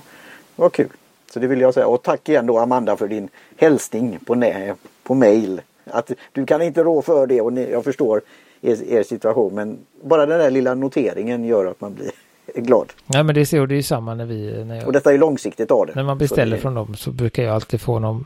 det 0.55 0.61
var 0.61 0.69
kul. 0.69 0.89
Så 1.33 1.39
det 1.39 1.47
vill 1.47 1.61
jag 1.61 1.73
säga. 1.73 1.87
Och 1.87 2.03
tack 2.03 2.29
igen 2.29 2.45
då 2.45 2.59
Amanda 2.59 2.97
för 2.97 3.07
din 3.07 3.29
hälsning 3.57 4.19
på, 4.25 4.35
nä, 4.35 4.75
på 5.03 5.15
mail. 5.15 5.61
Att 5.85 6.11
du 6.31 6.45
kan 6.45 6.61
inte 6.61 6.83
rå 6.83 7.01
för 7.01 7.27
det 7.27 7.41
och 7.41 7.53
ni, 7.53 7.71
jag 7.71 7.83
förstår 7.83 8.21
er, 8.61 8.83
er, 8.89 9.03
situation. 9.03 9.55
Men 9.55 9.77
bara 10.03 10.25
den 10.25 10.39
där 10.39 10.51
lilla 10.51 10.73
noteringen 10.73 11.43
gör 11.43 11.65
att 11.65 11.81
man 11.81 11.93
blir 11.93 12.11
glad. 12.55 12.93
Ja 13.07 13.23
men 13.23 13.35
det 13.35 13.53
är, 13.53 13.67
det 13.67 13.75
är 13.75 13.81
samma 13.81 14.15
när 14.15 14.25
vi... 14.25 14.63
När 14.65 14.75
jag, 14.75 14.87
och 14.87 14.93
detta 14.93 15.13
är 15.13 15.17
långsiktigt 15.17 15.71
av 15.71 15.87
det. 15.87 15.95
När 15.95 16.03
man 16.03 16.17
beställer 16.17 16.55
det, 16.55 16.61
från 16.61 16.73
dem 16.73 16.95
så 16.95 17.11
brukar 17.11 17.43
jag 17.43 17.55
alltid 17.55 17.81
få 17.81 17.99
någon 17.99 18.25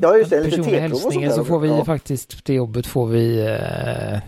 Ja 0.00 0.16
just 0.16 0.30
det, 0.30 0.40
lite 0.40 0.56
personlig 0.56 0.80
hälsning. 0.80 1.30
Så 1.30 1.44
får 1.44 1.58
vi 1.58 1.68
ja. 1.68 1.84
faktiskt 1.84 2.44
till 2.44 2.54
jobbet 2.54 2.86
får 2.86 3.06
vi 3.06 3.46
eh, 3.46 4.18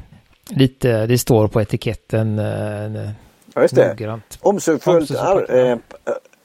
lite, 0.56 1.06
det 1.06 1.18
står 1.18 1.48
på 1.48 1.60
etiketten 1.60 2.38
eh, 2.38 3.10
Ja 3.56 3.62
just 3.62 3.74
det. 3.74 4.20
Omsorgsfullt. 4.40 5.10
Äh, 5.10 5.76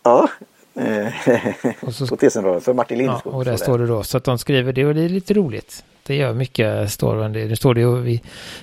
ja, 0.04 0.30
och 1.82 1.94
så, 1.94 2.08
på 2.08 2.18
T-centralen 2.18 2.62
för 2.62 2.74
Martin 2.74 2.98
Lindskog. 2.98 3.34
Ja, 3.34 3.38
och 3.38 3.46
där 3.46 3.58
står 3.58 3.80
det 3.80 3.88
då. 3.88 4.04
Så 4.04 4.18
att 4.18 4.24
de 4.24 4.38
skriver 4.38 4.74
det 4.74 4.86
och 4.86 4.96
det 4.96 5.02
är 5.02 5.10
lite 5.10 5.34
roligt. 5.34 5.84
Det 6.04 6.16
gör 6.16 6.34
mycket, 6.34 6.92
står 6.92 7.30
det. 7.30 7.46
Nu 7.46 7.56
står 7.56 7.74
det 7.74 7.82
ju 7.82 8.20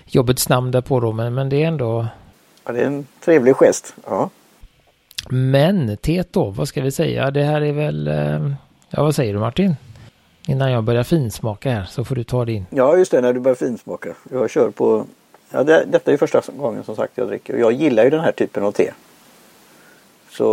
jobbets 0.06 0.48
namn 0.48 0.70
där 0.70 0.80
på 0.80 1.00
då, 1.00 1.12
men, 1.12 1.34
men 1.34 1.48
det 1.48 1.62
är 1.62 1.66
ändå... 1.68 2.06
Ja, 2.64 2.72
det 2.72 2.80
är 2.80 2.86
en 2.86 3.06
trevlig 3.24 3.56
gest. 3.56 3.94
Ja. 4.06 4.30
Men 5.28 5.96
teet 5.96 6.32
då, 6.32 6.50
vad 6.50 6.68
ska 6.68 6.82
vi 6.82 6.90
säga? 6.90 7.30
Det 7.30 7.42
här 7.42 7.60
är 7.60 7.72
väl... 7.72 8.08
Eh, 8.08 8.52
ja, 8.90 9.02
vad 9.02 9.14
säger 9.14 9.34
du 9.34 9.40
Martin? 9.40 9.76
Innan 10.48 10.72
jag 10.72 10.84
börjar 10.84 11.02
finsmaka 11.02 11.70
här 11.70 11.84
så 11.84 12.04
får 12.04 12.14
du 12.14 12.24
ta 12.24 12.44
din. 12.44 12.66
Ja, 12.70 12.96
just 12.96 13.10
det, 13.10 13.20
när 13.20 13.32
du 13.32 13.40
börjar 13.40 13.54
finsmaka. 13.54 14.14
Jag 14.30 14.50
kör 14.50 14.70
på... 14.70 15.04
Ja, 15.50 15.64
det, 15.64 15.84
detta 15.84 16.12
är 16.12 16.16
första 16.16 16.42
gången 16.56 16.84
som 16.84 16.96
sagt 16.96 17.12
jag 17.14 17.28
dricker. 17.28 17.56
Jag 17.56 17.72
gillar 17.72 18.04
ju 18.04 18.10
den 18.10 18.20
här 18.20 18.32
typen 18.32 18.64
av 18.64 18.72
te. 18.72 18.92
Så 20.30 20.44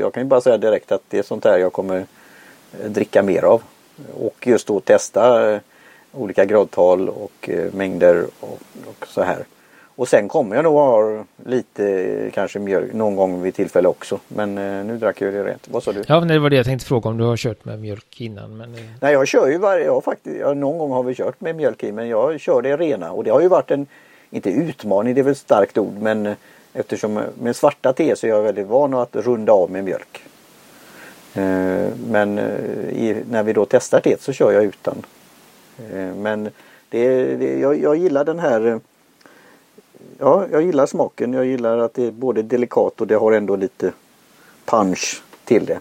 jag 0.00 0.12
kan 0.12 0.22
ju 0.22 0.28
bara 0.28 0.40
säga 0.40 0.58
direkt 0.58 0.92
att 0.92 1.02
det 1.08 1.18
är 1.18 1.22
sånt 1.22 1.44
här 1.44 1.58
jag 1.58 1.72
kommer 1.72 2.06
eh, 2.80 2.90
dricka 2.90 3.22
mer 3.22 3.42
av. 3.44 3.62
Och 4.14 4.46
just 4.46 4.66
då 4.66 4.80
testa 4.80 5.52
eh, 5.52 5.60
olika 6.12 6.44
gradtal 6.44 7.08
och 7.08 7.48
eh, 7.48 7.72
mängder 7.72 8.26
och, 8.40 8.58
och 8.86 9.06
så 9.06 9.22
här. 9.22 9.44
Och 9.96 10.08
sen 10.08 10.28
kommer 10.28 10.56
jag 10.56 10.62
nog 10.62 10.74
ha 10.74 11.24
lite 11.44 12.30
kanske 12.34 12.58
mjölk 12.58 12.92
någon 12.92 13.16
gång 13.16 13.42
vid 13.42 13.54
tillfälle 13.54 13.88
också. 13.88 14.20
Men 14.28 14.54
nu 14.86 14.98
drack 14.98 15.20
jag 15.20 15.34
det 15.34 15.44
rent. 15.44 15.68
Vad 15.70 15.82
sa 15.82 15.92
du? 15.92 16.04
Ja, 16.06 16.20
det 16.20 16.38
var 16.38 16.50
det 16.50 16.56
jag 16.56 16.66
tänkte 16.66 16.86
fråga 16.86 17.10
om 17.10 17.18
du 17.18 17.24
har 17.24 17.36
kört 17.36 17.64
med 17.64 17.78
mjölk 17.78 18.20
innan. 18.20 18.56
Men... 18.56 18.76
Nej, 19.00 19.12
jag 19.12 19.28
kör 19.28 19.48
ju 19.48 19.58
varje, 19.58 19.84
jag 19.84 20.04
faktiskt, 20.04 20.36
ja, 20.40 20.54
någon 20.54 20.78
gång 20.78 20.90
har 20.90 21.02
vi 21.02 21.14
kört 21.14 21.40
med 21.40 21.56
mjölk 21.56 21.82
i 21.82 21.92
men 21.92 22.08
jag 22.08 22.40
kör 22.40 22.62
det 22.62 22.76
rena 22.76 23.12
och 23.12 23.24
det 23.24 23.30
har 23.30 23.40
ju 23.40 23.48
varit 23.48 23.70
en, 23.70 23.86
inte 24.30 24.50
utmaning, 24.50 25.14
det 25.14 25.20
är 25.20 25.22
väl 25.22 25.32
ett 25.32 25.38
starkt 25.38 25.78
ord, 25.78 25.94
men 26.00 26.34
Eftersom 26.76 27.20
med 27.40 27.56
svarta 27.56 27.92
te 27.92 28.16
så 28.16 28.26
är 28.26 28.30
jag 28.30 28.42
väldigt 28.42 28.66
van 28.66 28.94
att 28.94 29.16
runda 29.16 29.52
av 29.52 29.70
med 29.70 29.84
mjölk. 29.84 30.22
Eh, 31.34 31.88
men 32.08 32.38
eh, 32.38 33.16
när 33.30 33.42
vi 33.42 33.52
då 33.52 33.66
testar 33.66 34.00
teet 34.00 34.20
så 34.20 34.32
kör 34.32 34.52
jag 34.52 34.64
utan. 34.64 35.02
Eh, 35.92 36.14
men 36.14 36.50
det, 36.88 37.36
det, 37.36 37.58
jag, 37.58 37.80
jag 37.80 37.96
gillar 37.96 38.24
den 38.24 38.38
här 38.38 38.80
Ja, 40.18 40.46
jag 40.52 40.62
gillar 40.62 40.86
smaken. 40.86 41.32
Jag 41.32 41.46
gillar 41.46 41.78
att 41.78 41.94
det 41.94 42.06
är 42.06 42.10
både 42.10 42.42
delikat 42.42 43.00
och 43.00 43.06
det 43.06 43.14
har 43.14 43.32
ändå 43.32 43.56
lite 43.56 43.92
punch 44.64 45.22
till 45.44 45.66
det. 45.66 45.80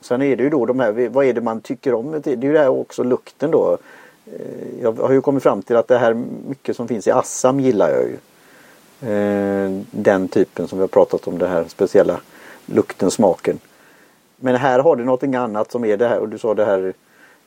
Sen 0.00 0.22
är 0.22 0.36
det 0.36 0.42
ju 0.42 0.50
då 0.50 0.66
de 0.66 0.80
här, 0.80 1.08
vad 1.08 1.26
är 1.26 1.32
det 1.32 1.40
man 1.40 1.60
tycker 1.60 1.94
om? 1.94 2.20
Det 2.24 2.32
är 2.32 2.36
ju 2.36 2.52
det 2.52 2.58
här 2.58 2.68
också 2.68 3.02
lukten 3.02 3.50
då. 3.50 3.78
Eh, 4.26 4.82
jag 4.82 4.92
har 4.92 5.12
ju 5.12 5.20
kommit 5.20 5.42
fram 5.42 5.62
till 5.62 5.76
att 5.76 5.88
det 5.88 5.98
här 5.98 6.14
mycket 6.48 6.76
som 6.76 6.88
finns 6.88 7.06
i 7.06 7.10
Assam 7.10 7.60
gillar 7.60 7.90
jag 7.90 8.04
ju. 8.04 8.16
Eh, 9.12 9.82
den 9.90 10.28
typen 10.28 10.68
som 10.68 10.78
vi 10.78 10.82
har 10.82 10.88
pratat 10.88 11.28
om, 11.28 11.38
den 11.38 11.50
här 11.50 11.64
speciella 11.68 12.20
lukten, 12.66 13.10
smaken. 13.10 13.58
Men 14.36 14.56
här 14.56 14.78
har 14.78 14.96
du 14.96 15.04
någonting 15.04 15.34
annat 15.34 15.70
som 15.70 15.84
är 15.84 15.96
det 15.96 16.08
här 16.08 16.18
och 16.18 16.28
du 16.28 16.38
sa 16.38 16.54
det 16.54 16.64
här 16.64 16.92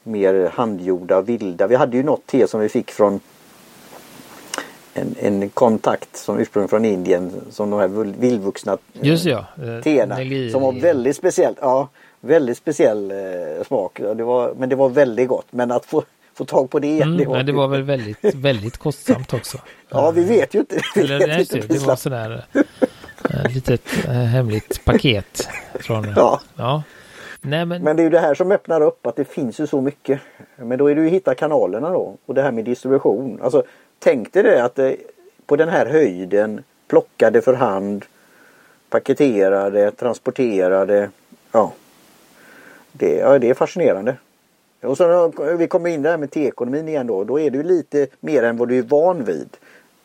mer 0.03 0.51
handgjorda, 0.53 1.21
vilda. 1.21 1.67
Vi 1.67 1.75
hade 1.75 1.97
ju 1.97 2.03
något 2.03 2.25
te 2.25 2.47
som 2.47 2.59
vi 2.59 2.69
fick 2.69 2.91
från 2.91 3.19
en, 4.93 5.15
en 5.19 5.49
kontakt 5.49 6.15
som 6.15 6.39
ursprungligen 6.39 6.69
från 6.69 6.85
Indien 6.85 7.31
som 7.49 7.69
de 7.69 7.79
här 7.79 7.87
vildvuxna 8.19 8.77
Just 8.93 9.25
ja, 9.25 9.45
eh, 9.57 9.83
teerna. 9.83 10.15
Som 10.51 10.61
var 10.61 10.81
väldigt 10.81 11.15
speciellt. 11.15 11.57
Ja, 11.61 11.89
väldigt 12.19 12.57
speciell 12.57 13.11
eh, 13.11 13.65
smak. 13.67 13.99
Det 14.15 14.23
var, 14.23 14.53
men 14.57 14.69
det 14.69 14.75
var 14.75 14.89
väldigt 14.89 15.27
gott. 15.27 15.47
Men 15.51 15.71
att 15.71 15.85
få 15.85 16.03
få 16.33 16.45
tag 16.45 16.69
på 16.69 16.79
det. 16.79 17.01
Mm, 17.01 17.17
det, 17.17 17.25
var... 17.25 17.37
Men 17.37 17.45
det 17.45 17.51
var 17.51 17.67
väl 17.67 17.83
väldigt, 17.83 18.35
väldigt 18.35 18.77
kostsamt 18.77 19.33
också. 19.33 19.57
ja, 19.89 20.11
vi 20.11 20.23
vet 20.23 20.53
ju 20.53 20.59
inte. 20.59 20.81
Eller, 20.95 21.19
vet 21.19 21.53
inte 21.53 21.67
det, 21.67 21.79
var 21.79 21.95
sådär 21.95 22.45
ett 22.53 23.45
äh, 23.45 23.53
litet 23.53 23.81
äh, 24.05 24.11
hemligt 24.13 24.85
paket. 24.85 25.49
Från, 25.79 26.13
ja. 26.15 26.41
ja. 26.55 26.83
Nej, 27.41 27.65
men... 27.65 27.83
men 27.83 27.95
det 27.95 28.01
är 28.01 28.03
ju 28.03 28.09
det 28.09 28.19
här 28.19 28.35
som 28.35 28.51
öppnar 28.51 28.81
upp 28.81 29.07
att 29.07 29.15
det 29.15 29.25
finns 29.25 29.59
ju 29.59 29.67
så 29.67 29.81
mycket. 29.81 30.19
Men 30.55 30.77
då 30.77 30.87
är 30.87 30.95
det 30.95 31.01
ju 31.01 31.07
att 31.07 31.13
hitta 31.13 31.35
kanalerna 31.35 31.89
då 31.89 32.17
och 32.25 32.33
det 32.33 32.41
här 32.41 32.51
med 32.51 32.65
distribution. 32.65 33.39
Alltså 33.41 33.63
tänk 33.99 34.33
dig 34.33 34.43
det 34.43 34.63
att 34.63 34.75
det, 34.75 34.97
på 35.45 35.55
den 35.55 35.69
här 35.69 35.85
höjden 35.85 36.63
plockade 36.87 37.41
för 37.41 37.53
hand, 37.53 38.05
paketerade, 38.89 39.91
transporterade. 39.91 41.09
Ja, 41.51 41.73
det, 42.91 43.15
ja, 43.15 43.39
det 43.39 43.49
är 43.49 43.53
fascinerande. 43.53 44.15
Och 44.81 44.97
så 44.97 45.33
vi 45.57 45.67
kommer 45.67 45.89
in 45.89 46.01
där 46.01 46.17
med 46.17 46.31
teekonomin 46.31 46.87
igen 46.87 47.07
då. 47.07 47.23
Då 47.23 47.39
är 47.39 47.49
det 47.49 47.57
ju 47.57 47.63
lite 47.63 48.07
mer 48.19 48.43
än 48.43 48.57
vad 48.57 48.67
du 48.67 48.77
är 48.77 48.83
van 48.83 49.23
vid. 49.23 49.57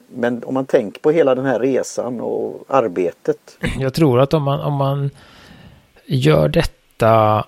Men 0.08 0.44
om 0.44 0.54
man 0.54 0.66
tänker 0.66 1.00
på 1.00 1.10
hela 1.10 1.34
den 1.34 1.44
här 1.44 1.60
resan 1.60 2.20
och 2.20 2.64
arbetet. 2.68 3.58
Jag 3.78 3.94
tror 3.94 4.20
att 4.20 4.34
om 4.34 4.42
man, 4.42 4.60
om 4.60 4.72
man 4.72 5.10
gör 6.04 6.48
detta, 6.48 7.44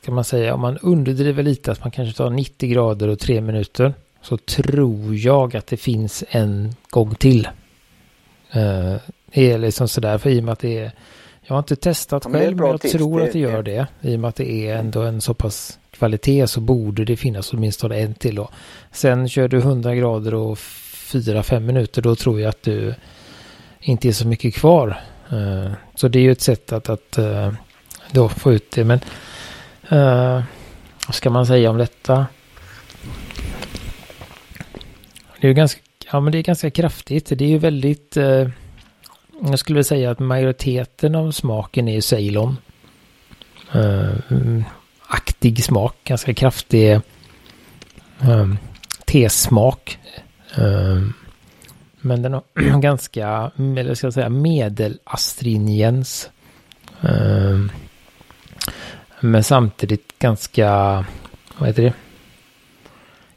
ska 0.00 0.12
man 0.12 0.24
säga, 0.24 0.54
om 0.54 0.60
man 0.60 0.78
underdriver 0.78 1.42
lite 1.42 1.72
att 1.72 1.80
man 1.80 1.90
kanske 1.90 2.16
tar 2.16 2.30
90 2.30 2.68
grader 2.68 3.08
och 3.08 3.18
3 3.18 3.40
minuter. 3.40 3.94
Så 4.22 4.36
tror 4.36 5.16
jag 5.16 5.56
att 5.56 5.66
det 5.66 5.76
finns 5.76 6.24
en 6.30 6.74
gång 6.90 7.14
till. 7.14 7.48
Uh, 8.56 8.96
det 9.34 9.52
är 9.52 9.58
liksom 9.58 9.88
sådär, 9.88 10.18
för 10.18 10.30
i 10.30 10.40
och 10.40 10.44
med 10.44 10.52
att 10.52 10.58
det 10.58 10.78
är 10.78 10.92
jag 11.44 11.54
har 11.54 11.58
inte 11.58 11.76
testat 11.76 12.22
ja, 12.26 12.32
själv, 12.32 12.56
men 12.56 12.66
jag 12.66 12.80
tips. 12.80 12.92
tror 12.92 13.22
att 13.22 13.32
det 13.32 13.38
gör 13.38 13.62
det. 13.62 13.86
I 14.00 14.16
och 14.16 14.20
med 14.20 14.28
att 14.28 14.36
det 14.36 14.68
är 14.68 14.76
ändå 14.76 15.02
en 15.02 15.20
så 15.20 15.34
pass 15.34 15.78
kvalitet 15.90 16.46
så 16.46 16.60
borde 16.60 17.04
det 17.04 17.16
finnas 17.16 17.52
åtminstone 17.52 18.00
en 18.00 18.14
till 18.14 18.34
då. 18.34 18.48
Sen 18.92 19.28
kör 19.28 19.48
du 19.48 19.58
100 19.58 19.94
grader 19.94 20.34
och 20.34 20.56
4-5 20.56 21.60
minuter, 21.60 22.02
då 22.02 22.16
tror 22.16 22.40
jag 22.40 22.48
att 22.48 22.62
du 22.62 22.94
inte 23.80 24.08
är 24.08 24.12
så 24.12 24.26
mycket 24.26 24.54
kvar. 24.54 25.00
Uh, 25.32 25.72
så 25.94 26.08
det 26.08 26.18
är 26.18 26.22
ju 26.22 26.32
ett 26.32 26.40
sätt 26.40 26.72
att, 26.72 26.88
att 26.88 27.18
uh, 27.18 27.52
då 28.10 28.28
få 28.28 28.52
ut 28.52 28.70
det. 28.70 28.84
Men 28.84 29.00
uh, 29.92 30.42
vad 31.06 31.14
ska 31.14 31.30
man 31.30 31.46
säga 31.46 31.70
om 31.70 31.78
detta? 31.78 32.26
Det 35.42 35.48
är 35.48 35.52
ganska, 35.52 35.80
ja, 36.12 36.20
men 36.20 36.32
det 36.32 36.38
är 36.38 36.42
ganska 36.42 36.70
kraftigt. 36.70 37.38
Det 37.38 37.44
är 37.44 37.48
ju 37.48 37.58
väldigt 37.58 38.16
eh, 38.16 38.48
jag 39.40 39.58
skulle 39.58 39.74
vilja 39.74 39.84
säga 39.84 40.10
att 40.10 40.18
majoriteten 40.18 41.14
av 41.14 41.30
smaken 41.30 41.88
är 41.88 42.00
Ceylon. 42.00 42.56
Eh, 43.72 44.14
aktig 45.06 45.64
smak, 45.64 45.96
ganska 46.04 46.34
kraftig 46.34 46.92
eh, 46.92 47.00
tesmak. 49.04 49.98
Eh, 50.56 51.02
men 52.00 52.22
den 52.22 52.32
har 52.32 52.42
ganska, 52.80 53.50
eller 53.56 53.94
ska 53.94 54.06
jag 54.06 54.14
säga 54.14 54.28
medelastringens. 54.28 56.30
Eh, 57.00 57.58
men 59.20 59.44
samtidigt 59.44 60.18
ganska, 60.18 60.68
vad 61.58 61.68
heter 61.68 61.82
det? 61.82 61.94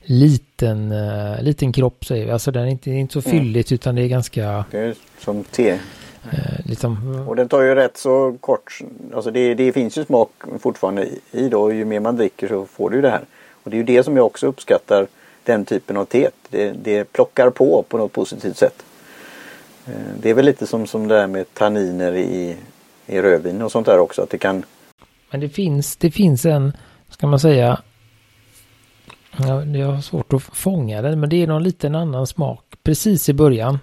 Lite. 0.01 0.44
Liten, 0.57 0.91
uh, 0.91 1.41
liten 1.41 1.73
kropp 1.73 2.05
säger 2.05 2.25
vi. 2.25 2.31
Alltså 2.31 2.51
den 2.51 2.63
är 2.63 2.67
inte, 2.67 2.91
inte 2.91 3.21
så 3.21 3.29
mm. 3.29 3.39
fylligt 3.39 3.71
mm. 3.71 3.75
utan 3.75 3.95
det 3.95 4.01
är 4.01 4.07
ganska... 4.07 4.65
Det 4.71 4.79
är 4.79 4.95
som 5.19 5.43
te. 5.43 5.79
Eh, 6.31 6.65
liksom. 6.65 7.25
Och 7.27 7.35
den 7.35 7.49
tar 7.49 7.61
ju 7.61 7.75
rätt 7.75 7.97
så 7.97 8.37
kort. 8.39 8.79
Alltså 9.13 9.31
det, 9.31 9.53
det 9.53 9.71
finns 9.71 9.97
ju 9.97 10.05
smak 10.05 10.29
fortfarande 10.59 11.07
i 11.31 11.49
då. 11.49 11.73
Ju 11.73 11.85
mer 11.85 11.99
man 11.99 12.15
dricker 12.15 12.47
så 12.47 12.65
får 12.65 12.89
du 12.89 13.01
det 13.01 13.09
här. 13.09 13.21
Och 13.63 13.71
det 13.71 13.75
är 13.75 13.77
ju 13.77 13.83
det 13.83 14.03
som 14.03 14.17
jag 14.17 14.25
också 14.25 14.47
uppskattar 14.47 15.07
den 15.43 15.65
typen 15.65 15.97
av 15.97 16.05
te. 16.05 16.29
Det, 16.49 16.71
det 16.71 17.13
plockar 17.13 17.49
på 17.49 17.85
på 17.89 17.97
något 17.97 18.13
positivt 18.13 18.57
sätt. 18.57 18.83
Eh, 19.87 19.93
det 20.21 20.29
är 20.29 20.33
väl 20.33 20.45
lite 20.45 20.67
som, 20.67 20.87
som 20.87 21.07
det 21.07 21.19
här 21.19 21.27
med 21.27 21.53
tanniner 21.53 22.15
i, 22.15 22.55
i 23.05 23.21
rödvin 23.21 23.61
och 23.61 23.71
sånt 23.71 23.87
där 23.87 23.99
också. 23.99 24.21
Att 24.21 24.29
det 24.29 24.37
kan... 24.37 24.63
Men 25.31 25.39
det 25.39 25.49
finns, 25.49 25.95
det 25.95 26.11
finns 26.11 26.45
en, 26.45 26.73
ska 27.09 27.27
man 27.27 27.39
säga, 27.39 27.81
jag 29.37 29.87
har 29.87 30.01
svårt 30.01 30.33
att 30.33 30.43
fånga 30.43 31.01
den, 31.01 31.19
men 31.19 31.29
det 31.29 31.43
är 31.43 31.47
någon 31.47 31.63
liten 31.63 31.95
annan 31.95 32.27
smak 32.27 32.63
precis 32.83 33.29
i 33.29 33.33
början. 33.33 33.79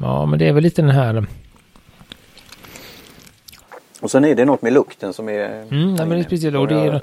Ja, 0.00 0.26
men 0.26 0.38
det 0.38 0.48
är 0.48 0.52
väl 0.52 0.62
lite 0.62 0.82
den 0.82 0.90
här... 0.90 1.26
Och 4.00 4.10
sen 4.10 4.24
är 4.24 4.34
det 4.34 4.44
något 4.44 4.62
med 4.62 4.72
lukten 4.72 5.12
som 5.12 5.28
är... 5.28 5.62
Mm, 5.62 5.94
nej, 5.94 6.06
men 6.06 6.08
det 6.08 6.18
är 6.18 6.22
speciellt. 6.22 6.56
Och 6.56 6.68
det 6.68 6.80
är 6.80 7.00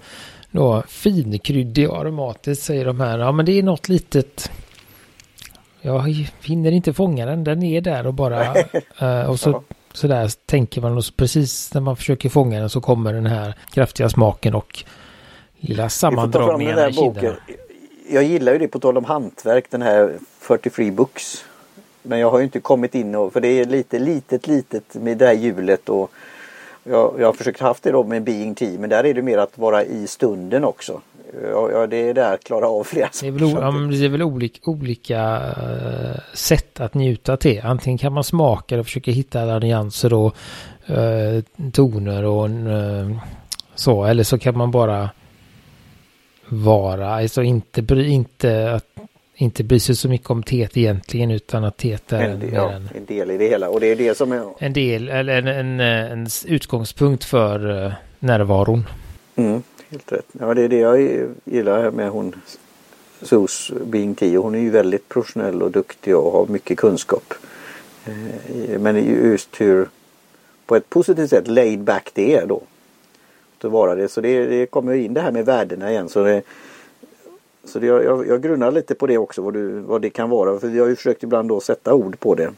då 0.52 0.84
finkryddig 0.88 1.89
och 1.89 1.98
aromatiskt 1.98 2.63
säger 2.63 2.86
de 2.86 3.00
här. 3.00 3.19
Ja, 3.19 3.32
men 3.32 3.45
det 3.45 3.52
är 3.60 3.63
något 3.63 3.89
litet... 3.89 4.52
Jag 5.82 6.28
hinner 6.41 6.72
inte 6.72 6.93
fånga 6.93 7.26
den. 7.26 7.43
Den 7.43 7.63
är 7.63 7.82
där 7.82 8.08
och 8.08 8.13
bara... 8.13 8.54
uh, 9.02 9.30
och 9.30 9.39
så, 9.39 9.50
ja. 9.50 9.76
Så 9.93 10.08
där 10.08 10.32
tänker 10.45 10.82
man 10.82 10.97
och 10.97 11.04
precis 11.15 11.73
när 11.73 11.82
man 11.82 11.95
försöker 11.95 12.30
fånga 12.30 12.60
den 12.60 12.69
så 12.69 12.82
kommer 12.82 13.13
den 13.13 13.25
här 13.25 13.56
kraftiga 13.73 14.10
smaken 14.10 14.56
och 14.56 14.84
lilla 15.60 15.89
sammandragningen 15.89 16.89
i 16.89 16.93
kinderna. 16.93 17.38
Jag 18.10 18.23
gillar 18.23 18.54
ju 18.54 18.60
det 18.60 18.67
på 18.67 18.80
tal 18.80 18.97
om 18.97 19.06
hantverk, 19.06 19.65
den 19.69 19.82
här 19.82 20.13
43 20.39 20.91
Books. 20.91 21.45
Men 22.04 22.19
jag 22.19 22.32
har 22.32 22.38
ju 22.38 22.43
inte 22.43 22.60
kommit 22.60 22.95
in 22.95 23.15
och, 23.15 23.34
för 23.34 23.41
det 23.41 23.47
är 23.47 23.65
lite 23.65 23.99
litet 23.99 24.47
litet 24.47 24.95
med 24.95 25.17
det 25.17 25.25
här 25.25 25.34
hjulet 25.34 25.89
och 25.89 26.12
jag, 26.84 27.15
jag 27.19 27.25
har 27.27 27.34
försökt 27.34 27.60
haft 27.60 27.84
det 27.84 27.91
då 27.91 28.04
med 28.04 28.23
Being 28.23 28.56
Team 28.56 28.82
men 28.82 28.89
där 28.89 29.04
är 29.06 29.13
det 29.13 29.21
mer 29.21 29.38
att 29.38 29.58
vara 29.58 29.84
i 29.84 30.08
stunden 30.08 30.63
också. 30.63 31.01
Ja, 31.44 31.88
det 31.88 31.98
är 31.98 32.13
där 32.13 32.38
klara 32.38 32.67
av 32.67 32.84
flera 32.84 33.10
det 33.22 33.28
är 33.28 33.32
väl, 33.32 33.50
ja, 33.52 33.72
det 33.72 34.06
är 34.06 34.10
väl 34.10 34.24
olika, 34.24 34.72
olika 34.72 35.38
uh, 35.38 36.20
sätt 36.34 36.80
att 36.80 36.94
njuta 36.94 37.38
till. 37.38 37.62
Antingen 37.63 37.98
kan 37.98 38.13
man 38.13 38.24
smaka 38.24 38.80
och 38.80 38.86
försöka 38.86 39.12
hitta 39.12 39.41
alla 39.41 39.60
nyanser 39.60 40.13
och 40.13 40.36
uh, 40.89 41.70
toner 41.72 42.26
och 42.26 42.50
uh, 42.50 43.17
så. 43.76 44.06
Eller 44.06 44.24
så 44.24 44.38
kan 44.38 44.58
man 44.58 44.72
bara 44.72 45.10
vara, 46.48 47.15
alltså 47.15 47.44
inte, 47.44 47.82
inte 47.94 48.72
att 48.74 48.86
inte 49.36 49.63
bry 49.63 49.80
sig 49.80 49.96
så 49.96 50.10
mycket 50.10 50.30
om 50.30 50.44
teet 50.44 50.78
egentligen 50.78 51.32
utan 51.32 51.63
att 51.63 51.78
teet 51.78 52.13
är 52.13 52.22
en, 52.22 52.39
del, 52.39 52.54
ja, 52.54 52.72
en, 52.72 52.89
en 52.96 53.06
del 53.06 53.32
i 53.32 53.38
det 53.38 53.48
hela 53.48 53.70
och 53.70 53.80
det 53.80 53.88
är 53.88 53.96
det 53.96 54.17
som 54.17 54.32
är... 54.32 54.44
En 54.60 54.74
del 54.74 55.10
eller 55.10 55.38
en, 55.38 55.48
en, 55.48 55.80
en 55.80 56.28
utgångspunkt 56.46 57.24
för 57.24 57.70
uh, 57.70 57.94
närvaron. 58.20 58.88
Mm, 59.36 59.63
helt 59.91 60.12
rätt. 60.12 60.25
Ja 60.32 60.54
det 60.54 60.62
är 60.62 60.69
det 60.69 60.77
jag 60.77 61.01
gillar 61.43 61.91
med 61.91 62.10
hon 62.10 62.36
Sos 63.21 63.71
Bing 63.86 64.15
Tio. 64.15 64.38
Hon 64.38 64.56
är 64.56 64.60
ju 64.60 64.69
väldigt 64.69 65.10
professionell 65.10 65.62
och 65.62 65.71
duktig 65.71 66.17
och 66.17 66.32
har 66.32 66.47
mycket 66.47 66.77
kunskap. 66.77 67.34
Eh, 68.06 68.80
men 68.80 69.06
just 69.06 69.62
hur 69.62 69.88
på 70.65 70.75
ett 70.75 70.89
positivt 70.89 71.30
sätt 71.30 71.47
laid 71.47 71.80
back 71.80 72.12
det 72.13 72.36
är 72.36 72.45
då. 72.45 72.62
Att 73.62 73.71
vara 73.71 73.95
det. 73.95 74.08
Så 74.08 74.21
det, 74.21 74.45
det 74.45 74.65
kommer 74.65 74.93
in 74.93 75.13
det 75.13 75.21
här 75.21 75.32
med 75.32 75.45
värdena 75.45 75.91
igen. 75.91 76.10
Så 76.10 76.23
det, 76.23 76.41
så 77.63 77.80
det, 77.80 77.86
jag, 77.86 78.27
jag 78.27 78.41
grunnar 78.41 78.71
lite 78.71 78.95
på 78.95 79.08
det 79.08 79.17
också 79.17 79.41
vad, 79.41 79.54
du, 79.54 79.80
vad 79.80 80.01
det 80.01 80.10
kan 80.10 80.30
vara. 80.30 80.60
För 80.60 80.67
vi 80.67 80.80
har 80.80 80.88
ju 80.88 80.95
försökt 80.95 81.23
ibland 81.23 81.49
då 81.49 81.60
sätta 81.60 81.93
ord 81.93 82.19
på 82.19 82.36
det. 82.36 82.51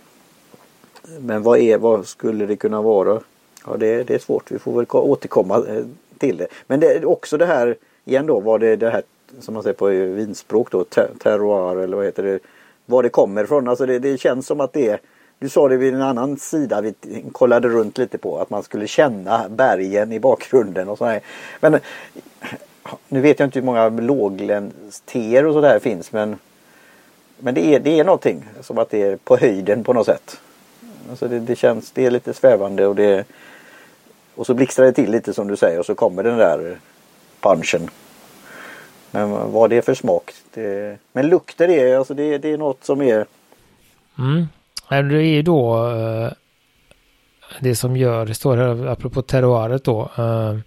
Men 1.20 1.44
vad, 1.44 1.60
är, 1.60 1.78
vad 1.78 2.08
skulle 2.08 2.46
det 2.46 2.56
kunna 2.56 2.82
vara? 2.82 3.20
Ja 3.66 3.78
det, 3.78 4.04
det 4.04 4.16
är 4.16 4.20
svårt. 4.20 4.52
Vi 4.52 4.60
får 4.60 4.74
väl 4.76 4.86
återkomma 4.90 5.66
eh, 5.68 5.84
till 6.24 6.38
det. 6.38 6.48
Men 6.68 6.80
det 6.80 6.88
är 6.88 7.06
också 7.06 7.38
det 7.38 7.46
här 7.46 7.76
igen 8.06 8.26
då 8.26 8.40
vad 8.40 8.60
det, 8.60 8.76
det 8.76 8.90
här 8.90 9.04
som 9.40 9.54
man 9.54 9.64
säger 9.64 9.74
på 9.74 9.86
vinspråk 9.88 10.72
då 10.72 10.84
terroir 11.24 11.84
eller 11.84 11.98
vad 11.98 12.06
heter 12.06 12.24
det. 12.24 12.40
Var 12.86 13.04
det 13.04 13.10
kommer 13.10 13.44
ifrån. 13.44 13.68
Alltså 13.68 13.86
det, 13.86 14.00
det 14.00 14.18
känns 14.18 14.48
som 14.48 14.62
att 14.62 14.74
det 14.74 14.90
är 14.90 15.00
du 15.40 15.50
sa 15.50 15.68
det 15.68 15.78
vid 15.78 15.94
en 15.94 16.02
annan 16.02 16.38
sida 16.38 16.82
vi 16.82 16.94
kollade 17.32 17.68
runt 17.68 17.98
lite 17.98 18.18
på 18.18 18.40
att 18.40 18.50
man 18.50 18.64
skulle 18.64 18.88
känna 18.88 19.50
bergen 19.50 20.12
i 20.12 20.20
bakgrunden 20.20 20.90
och 20.90 20.98
sådär. 20.98 21.22
Men 21.60 21.80
nu 23.08 23.22
vet 23.22 23.40
jag 23.40 23.48
inte 23.48 23.60
hur 23.60 23.66
många 23.66 23.90
låglänsteer 23.90 25.46
och 25.46 25.54
sådär 25.54 25.80
finns 25.80 26.12
men 26.12 26.38
men 27.38 27.54
det 27.54 27.76
är, 27.76 27.80
det 27.80 28.00
är 28.00 28.04
någonting 28.04 28.46
som 28.62 28.78
att 28.78 28.90
det 28.90 29.02
är 29.02 29.16
på 29.16 29.38
höjden 29.38 29.84
på 29.84 29.94
något 29.94 30.06
sätt. 30.06 30.40
Alltså 31.10 31.28
det, 31.28 31.40
det 31.40 31.56
känns, 31.56 31.92
det 31.92 32.06
är 32.06 32.12
lite 32.12 32.34
svävande 32.34 32.88
och 32.88 32.96
det 32.96 33.26
och 34.36 34.46
så 34.46 34.54
blixtrar 34.54 34.86
det 34.86 34.94
till 34.94 35.12
lite 35.12 35.34
som 35.34 35.48
du 35.48 35.56
säger 35.56 35.80
och 35.80 35.86
så 35.86 35.96
kommer 35.96 36.24
den 36.24 36.38
där 36.38 36.78
punchen. 37.40 37.90
Men 39.12 39.52
vad 39.52 39.70
det 39.70 39.78
är 39.78 39.82
för 39.82 39.94
smak. 39.94 40.32
Det, 40.54 40.98
men 41.12 41.28
lukter 41.28 41.70
är, 41.70 41.98
alltså 41.98 42.14
det, 42.14 42.38
det 42.38 42.52
är 42.52 42.58
något 42.58 42.84
som 42.84 43.02
är... 43.02 43.26
Mm. 44.18 44.48
Det 44.90 44.96
är 44.96 45.22
ju 45.22 45.42
då 45.42 45.90
eh, 45.92 46.32
det 47.60 47.76
som 47.76 47.98
gör, 47.98 48.26
det 48.26 48.34
står 48.34 48.58
här 48.58 48.88
apropå 48.88 49.22
terroiret 49.22 49.84
då. 49.84 50.02
Eh, 50.02 50.58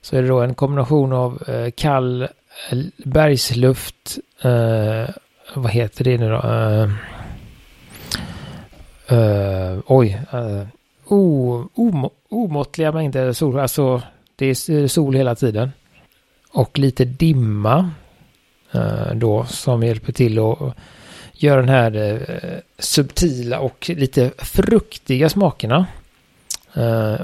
så 0.00 0.16
är 0.16 0.22
det 0.22 0.28
då 0.28 0.40
en 0.40 0.54
kombination 0.54 1.12
av 1.12 1.42
eh, 1.48 1.70
kall 1.70 2.28
bergsluft, 2.96 4.18
vad 5.54 5.70
heter 5.70 6.04
det 6.04 6.18
nu 6.18 6.28
då? 6.28 6.42
Oj, 9.86 10.20
o, 11.04 11.64
omåttliga 12.28 12.92
mängder 12.92 13.32
sol, 13.32 13.58
alltså 13.58 14.02
det 14.36 14.46
är 14.46 14.70
eh, 14.70 14.86
sol 14.86 15.14
hela 15.14 15.34
tiden. 15.34 15.72
Och 16.50 16.78
lite 16.78 17.04
dimma 17.04 17.90
eh, 18.72 19.14
då 19.14 19.44
som 19.44 19.82
hjälper 19.82 20.12
till 20.12 20.38
att 20.38 20.74
göra 21.32 21.60
den 21.60 21.68
här 21.68 21.96
eh, 21.96 22.58
subtila 22.78 23.58
och 23.58 23.90
lite 23.96 24.30
fruktiga 24.38 25.28
smakerna. 25.28 25.86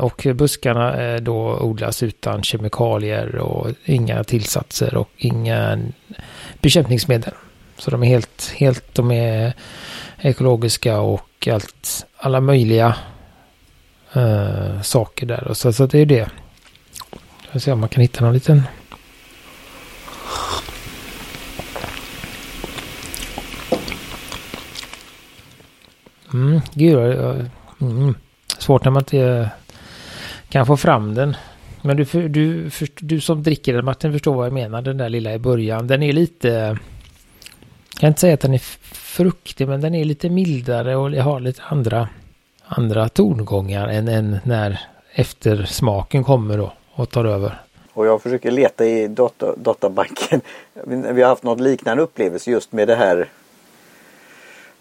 Och 0.00 0.26
buskarna 0.34 1.18
då 1.20 1.58
odlas 1.60 2.02
utan 2.02 2.42
kemikalier 2.42 3.36
och 3.36 3.70
inga 3.84 4.24
tillsatser 4.24 4.96
och 4.96 5.08
inga 5.16 5.78
bekämpningsmedel. 6.60 7.34
Så 7.78 7.90
de 7.90 8.02
är 8.02 8.06
helt, 8.06 8.52
helt 8.56 8.94
de 8.94 9.10
är 9.10 9.52
ekologiska 10.18 11.00
och 11.00 11.48
allt, 11.48 12.06
alla 12.16 12.40
möjliga 12.40 12.96
eh, 14.14 14.80
saker 14.82 15.26
där. 15.26 15.48
Och 15.48 15.56
Så, 15.56 15.72
så 15.72 15.86
det 15.86 15.98
är 15.98 16.06
det. 16.06 16.28
Jag 17.42 17.48
ska 17.48 17.58
se 17.60 17.72
om 17.72 17.80
man 17.80 17.88
kan 17.88 18.00
hitta 18.00 18.24
någon 18.24 18.34
liten 18.34 18.62
Mm, 26.34 26.60
gud, 26.74 26.98
mm, 27.80 28.14
svårt 28.58 28.84
när 28.84 28.90
man 28.90 29.00
inte 29.00 29.18
eh, 29.18 29.48
kan 30.48 30.66
få 30.66 30.76
fram 30.76 31.14
den. 31.14 31.36
Men 31.82 31.96
du, 31.96 32.28
du, 32.28 32.70
du 32.96 33.20
som 33.20 33.42
dricker 33.42 33.74
den 33.74 33.84
Martin 33.84 34.12
förstår 34.12 34.34
vad 34.34 34.46
jag 34.46 34.52
menar. 34.52 34.82
Den 34.82 34.96
där 34.96 35.08
lilla 35.08 35.34
i 35.34 35.38
början. 35.38 35.86
Den 35.86 36.02
är 36.02 36.12
lite... 36.12 36.48
Jag 36.48 38.00
kan 38.00 38.08
inte 38.08 38.20
säga 38.20 38.34
att 38.34 38.40
den 38.40 38.54
är 38.54 38.62
fruktig 38.94 39.68
men 39.68 39.80
den 39.80 39.94
är 39.94 40.04
lite 40.04 40.30
mildare 40.30 40.96
och 40.96 41.10
har 41.10 41.40
lite 41.40 41.62
andra, 41.62 42.08
andra 42.64 43.08
tongångar 43.08 43.88
än, 43.88 44.08
än 44.08 44.38
när 44.44 44.80
eftersmaken 45.12 46.24
kommer 46.24 46.58
då 46.58 46.72
och 46.94 47.10
tar 47.10 47.24
över. 47.24 47.60
Och 47.92 48.06
jag 48.06 48.22
försöker 48.22 48.50
leta 48.50 48.86
i 48.86 49.08
data, 49.08 49.56
databanken. 49.56 50.40
Vi 50.84 51.22
har 51.22 51.28
haft 51.28 51.42
något 51.42 51.60
liknande 51.60 52.02
upplevelse 52.02 52.50
just 52.50 52.72
med 52.72 52.88
det 52.88 52.96
här 52.96 53.28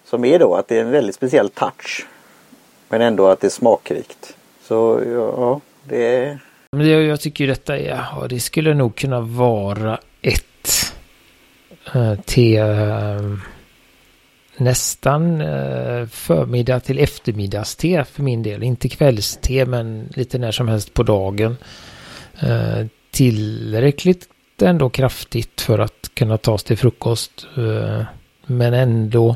som 0.06 0.26
är 0.26 0.40
då 0.40 0.56
att 0.56 0.68
det 0.68 0.78
är 0.78 0.82
en 0.82 0.92
väldigt 0.92 1.16
speciell 1.16 1.50
touch. 1.50 2.06
Men 2.90 3.02
ändå 3.02 3.28
att 3.28 3.42
det 3.42 3.48
är 3.48 3.50
smakrikt. 3.50 4.38
Så 4.64 5.02
ja, 5.14 5.62
det 5.84 6.18
är... 6.18 6.40
Men 6.72 6.90
jag, 6.90 7.04
jag 7.04 7.22
tycker 7.22 7.48
detta 7.48 7.78
är, 7.78 7.90
ja, 7.90 8.28
det 8.30 8.40
skulle 8.40 8.74
nog 8.74 8.96
kunna 8.96 9.20
vara 9.20 10.00
ett 10.22 10.94
äh, 11.96 12.16
te 12.26 12.58
äh, 12.58 13.22
nästan 14.64 15.42
eh, 15.42 16.06
förmiddag 16.08 16.80
till 16.80 17.00
eftermiddagste 17.00 18.06
för 18.12 18.24
min 18.24 18.44
del. 18.44 18.64
Inte 18.64 18.90
kvällste 18.90 19.66
men 19.66 20.10
lite 20.16 20.38
när 20.38 20.52
som 20.52 20.68
helst 20.68 20.94
på 20.94 21.04
dagen. 21.04 21.58
Eh, 22.40 22.86
tillräckligt 23.12 24.28
ändå 24.62 24.90
kraftigt 24.90 25.62
för 25.62 25.80
att 25.80 26.12
kunna 26.14 26.38
tas 26.38 26.64
till 26.64 26.78
frukost. 26.78 27.48
Eh, 27.58 28.04
men 28.46 28.74
ändå 28.74 29.36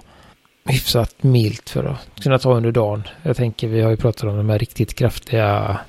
hyfsat 0.66 1.24
milt 1.24 1.70
för 1.70 1.84
att 1.84 2.24
kunna 2.24 2.40
ta 2.40 2.54
under 2.54 2.72
dagen. 2.72 3.04
Jag 3.24 3.38
tänker 3.38 3.68
vi 3.68 3.82
har 3.82 3.90
ju 3.90 3.98
pratat 3.98 4.24
om 4.24 4.38
de 4.38 4.50
här 4.50 4.60
riktigt 4.60 4.94
kraftiga 4.94 5.80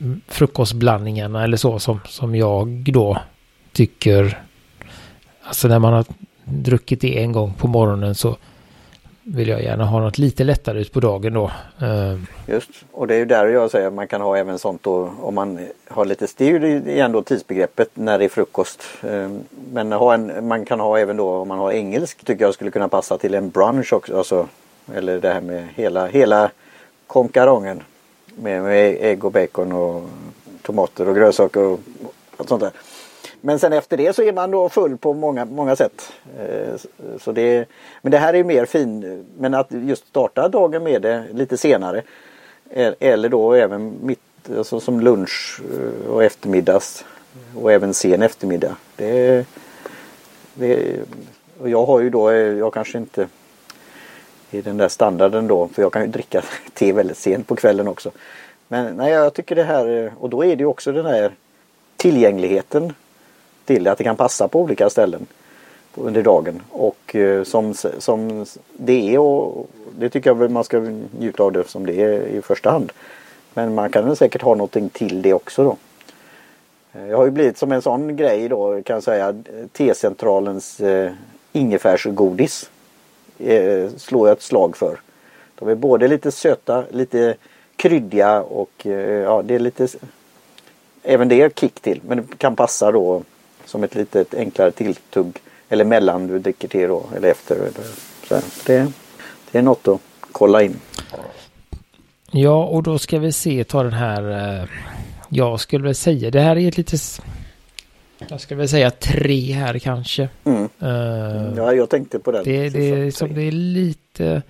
mm, 0.00 0.20
frukostblandningarna 0.28 1.44
eller 1.44 1.56
så 1.56 1.78
som, 1.78 2.00
som 2.08 2.34
jag 2.34 2.92
då 2.92 3.18
tycker. 3.72 4.42
Alltså 5.42 5.68
när 5.68 5.78
man 5.78 5.92
har 5.92 6.04
druckit 6.44 7.00
det 7.00 7.22
en 7.22 7.32
gång 7.32 7.54
på 7.54 7.68
morgonen 7.68 8.14
så 8.14 8.36
vill 9.24 9.48
jag 9.48 9.62
gärna 9.62 9.84
ha 9.84 10.00
något 10.00 10.18
lite 10.18 10.44
lättare 10.44 10.80
ut 10.80 10.92
på 10.92 11.00
dagen 11.00 11.32
då. 11.32 11.50
Eh, 11.80 12.18
Just, 12.46 12.70
och 12.92 13.06
det 13.06 13.14
är 13.14 13.18
ju 13.18 13.24
där 13.24 13.46
jag 13.46 13.70
säger 13.70 13.86
att 13.86 13.94
man 13.94 14.08
kan 14.08 14.20
ha 14.20 14.36
även 14.36 14.58
sånt 14.58 14.82
då 14.82 15.12
om 15.20 15.34
man 15.34 15.68
har 15.88 16.04
lite 16.04 16.26
styr 16.26 16.64
igen 16.64 17.12
då 17.12 17.22
tidsbegreppet 17.22 17.90
när 17.94 18.18
det 18.18 18.24
är 18.24 18.28
frukost. 18.28 18.82
Eh, 19.02 19.30
men 19.72 19.92
ha 19.92 20.14
en, 20.14 20.48
man 20.48 20.64
kan 20.64 20.80
ha 20.80 20.98
även 20.98 21.16
då 21.16 21.28
om 21.28 21.48
man 21.48 21.58
har 21.58 21.72
engelsk 21.72 22.24
tycker 22.24 22.44
jag 22.44 22.54
skulle 22.54 22.70
kunna 22.70 22.88
passa 22.88 23.18
till 23.18 23.34
en 23.34 23.50
brunch 23.50 23.92
också. 23.92 24.18
Alltså, 24.18 24.48
eller 24.94 25.20
det 25.20 25.32
här 25.32 25.40
med 25.40 25.68
hela, 25.74 26.06
hela 26.06 26.50
konkarongen. 27.06 27.82
Med, 28.36 28.62
med 28.62 28.96
ägg 29.00 29.24
och 29.24 29.32
bacon 29.32 29.72
och 29.72 30.08
tomater 30.62 31.08
och 31.08 31.14
grönsaker 31.14 31.60
och 31.60 31.80
allt 32.36 32.48
sånt 32.48 32.60
där. 32.60 32.72
Men 33.44 33.58
sen 33.58 33.72
efter 33.72 33.96
det 33.96 34.16
så 34.16 34.22
är 34.22 34.32
man 34.32 34.50
då 34.50 34.68
full 34.68 34.96
på 34.96 35.14
många, 35.14 35.44
många 35.44 35.76
sätt. 35.76 36.12
Eh, 36.38 36.74
så 37.20 37.32
det, 37.32 37.68
men 38.02 38.12
det 38.12 38.18
här 38.18 38.34
är 38.34 38.44
mer 38.44 38.64
fin, 38.64 39.24
men 39.38 39.54
att 39.54 39.66
just 39.70 40.06
starta 40.08 40.48
dagen 40.48 40.82
med 40.82 41.02
det 41.02 41.24
lite 41.32 41.56
senare. 41.56 42.02
Eller 42.74 43.28
då 43.28 43.52
även 43.52 43.94
mitt, 44.02 44.20
alltså 44.56 44.80
som 44.80 45.00
lunch 45.00 45.60
eh, 45.72 46.10
och 46.10 46.24
eftermiddags. 46.24 47.04
Och 47.56 47.72
även 47.72 47.94
sen 47.94 48.22
eftermiddag. 48.22 48.76
Det, 48.96 49.46
det, 50.54 50.96
och 51.60 51.68
jag 51.68 51.86
har 51.86 52.00
ju 52.00 52.10
då, 52.10 52.30
eh, 52.30 52.36
jag 52.36 52.74
kanske 52.74 52.98
inte 52.98 53.28
i 54.50 54.60
den 54.60 54.76
där 54.76 54.88
standarden 54.88 55.46
då, 55.46 55.68
för 55.68 55.82
jag 55.82 55.92
kan 55.92 56.02
ju 56.02 56.08
dricka 56.08 56.42
te 56.74 56.92
väldigt 56.92 57.18
sent 57.18 57.46
på 57.46 57.56
kvällen 57.56 57.88
också. 57.88 58.10
Men 58.68 58.96
nej, 58.96 59.12
jag 59.12 59.34
tycker 59.34 59.54
det 59.54 59.64
här, 59.64 60.12
och 60.18 60.30
då 60.30 60.44
är 60.44 60.56
det 60.56 60.62
ju 60.62 60.66
också 60.66 60.92
den 60.92 61.06
här 61.06 61.32
tillgängligheten 61.96 62.92
till 63.74 63.84
det, 63.84 63.92
att 63.92 63.98
det 63.98 64.04
kan 64.04 64.16
passa 64.16 64.48
på 64.48 64.60
olika 64.60 64.90
ställen 64.90 65.26
under 65.94 66.22
dagen. 66.22 66.62
Och 66.70 67.16
eh, 67.16 67.44
som, 67.44 67.74
som 67.98 68.46
det 68.72 69.14
är 69.14 69.18
och 69.18 69.70
det 69.98 70.10
tycker 70.10 70.30
jag 70.30 70.34
väl 70.34 70.48
man 70.48 70.64
ska 70.64 70.80
njuta 71.18 71.42
av 71.42 71.52
det 71.52 71.68
som 71.68 71.86
det 71.86 72.00
är 72.00 72.20
i 72.26 72.42
första 72.42 72.70
hand. 72.70 72.92
Men 73.54 73.74
man 73.74 73.90
kan 73.90 74.16
säkert 74.16 74.42
ha 74.42 74.54
någonting 74.54 74.88
till 74.88 75.22
det 75.22 75.34
också 75.34 75.64
då. 75.64 75.76
Eh, 76.92 77.08
jag 77.08 77.16
har 77.16 77.24
ju 77.24 77.30
blivit 77.30 77.58
som 77.58 77.72
en 77.72 77.82
sån 77.82 78.16
grej 78.16 78.48
då 78.48 78.82
kan 78.82 78.94
jag 78.94 79.02
säga 79.02 79.34
T-centralens 79.72 80.80
eh, 80.80 81.12
ingefärsgodis 81.52 82.70
eh, 83.38 83.88
slår 83.96 84.28
jag 84.28 84.36
ett 84.36 84.42
slag 84.42 84.76
för. 84.76 85.00
De 85.54 85.68
är 85.68 85.74
både 85.74 86.08
lite 86.08 86.30
söta, 86.30 86.84
lite 86.90 87.34
kryddiga 87.76 88.42
och 88.42 88.86
eh, 88.86 89.22
ja 89.22 89.42
det 89.42 89.54
är 89.54 89.58
lite 89.58 89.88
Även 91.04 91.28
det 91.28 91.40
är 91.40 91.48
kick 91.48 91.80
till 91.80 92.00
men 92.08 92.18
det 92.18 92.38
kan 92.38 92.56
passa 92.56 92.92
då 92.92 93.22
som 93.72 93.84
ett 93.84 93.94
litet 93.94 94.34
enklare 94.34 94.70
tilltugg 94.70 95.38
eller 95.68 95.84
mellan 95.84 96.26
du 96.26 96.38
dricker 96.38 96.68
te 96.68 96.86
då 96.86 97.06
eller 97.16 97.28
efter. 97.28 97.56
Så 98.28 98.40
det, 98.66 98.92
det 99.50 99.58
är 99.58 99.62
något 99.62 99.88
att 99.88 100.00
kolla 100.32 100.62
in. 100.62 100.76
Ja, 102.30 102.64
och 102.64 102.82
då 102.82 102.98
ska 102.98 103.18
vi 103.18 103.32
se, 103.32 103.64
ta 103.64 103.82
den 103.82 103.92
här. 103.92 104.30
Eh, 104.60 104.68
jag 105.28 105.60
skulle 105.60 105.84
väl 105.84 105.94
säga, 105.94 106.30
det 106.30 106.40
här 106.40 106.58
är 106.58 106.68
ett 106.68 106.76
litet... 106.76 107.22
Jag 108.28 108.40
skulle 108.40 108.58
väl 108.58 108.68
säga 108.68 108.90
tre 108.90 109.52
här 109.52 109.78
kanske. 109.78 110.28
Mm. 110.44 110.68
Uh, 110.82 111.56
ja, 111.56 111.72
jag 111.72 111.90
tänkte 111.90 112.18
på 112.18 112.32
den. 112.32 112.44
Det, 112.44 112.68
det, 112.68 112.90
är, 112.90 113.10
som 113.10 113.34
det 113.34 113.42
är 113.42 113.52
lite... 113.52 114.42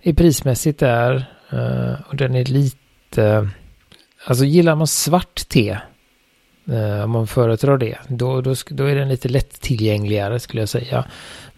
I 0.00 0.14
prismässigt 0.14 0.78
där. 0.78 1.24
Uh, 1.52 1.94
och 2.08 2.16
den 2.16 2.34
är 2.34 2.44
lite... 2.44 3.48
Alltså 4.24 4.44
gillar 4.44 4.74
man 4.74 4.86
svart 4.86 5.48
te 5.48 5.78
Eh, 6.70 7.04
om 7.04 7.10
man 7.10 7.26
föredrar 7.26 7.78
det, 7.78 7.98
då, 8.08 8.40
då, 8.40 8.54
då 8.70 8.84
är 8.84 8.94
den 8.94 9.08
lite 9.08 9.28
lättillgängligare 9.28 10.40
skulle 10.40 10.62
jag 10.62 10.68
säga. 10.68 11.04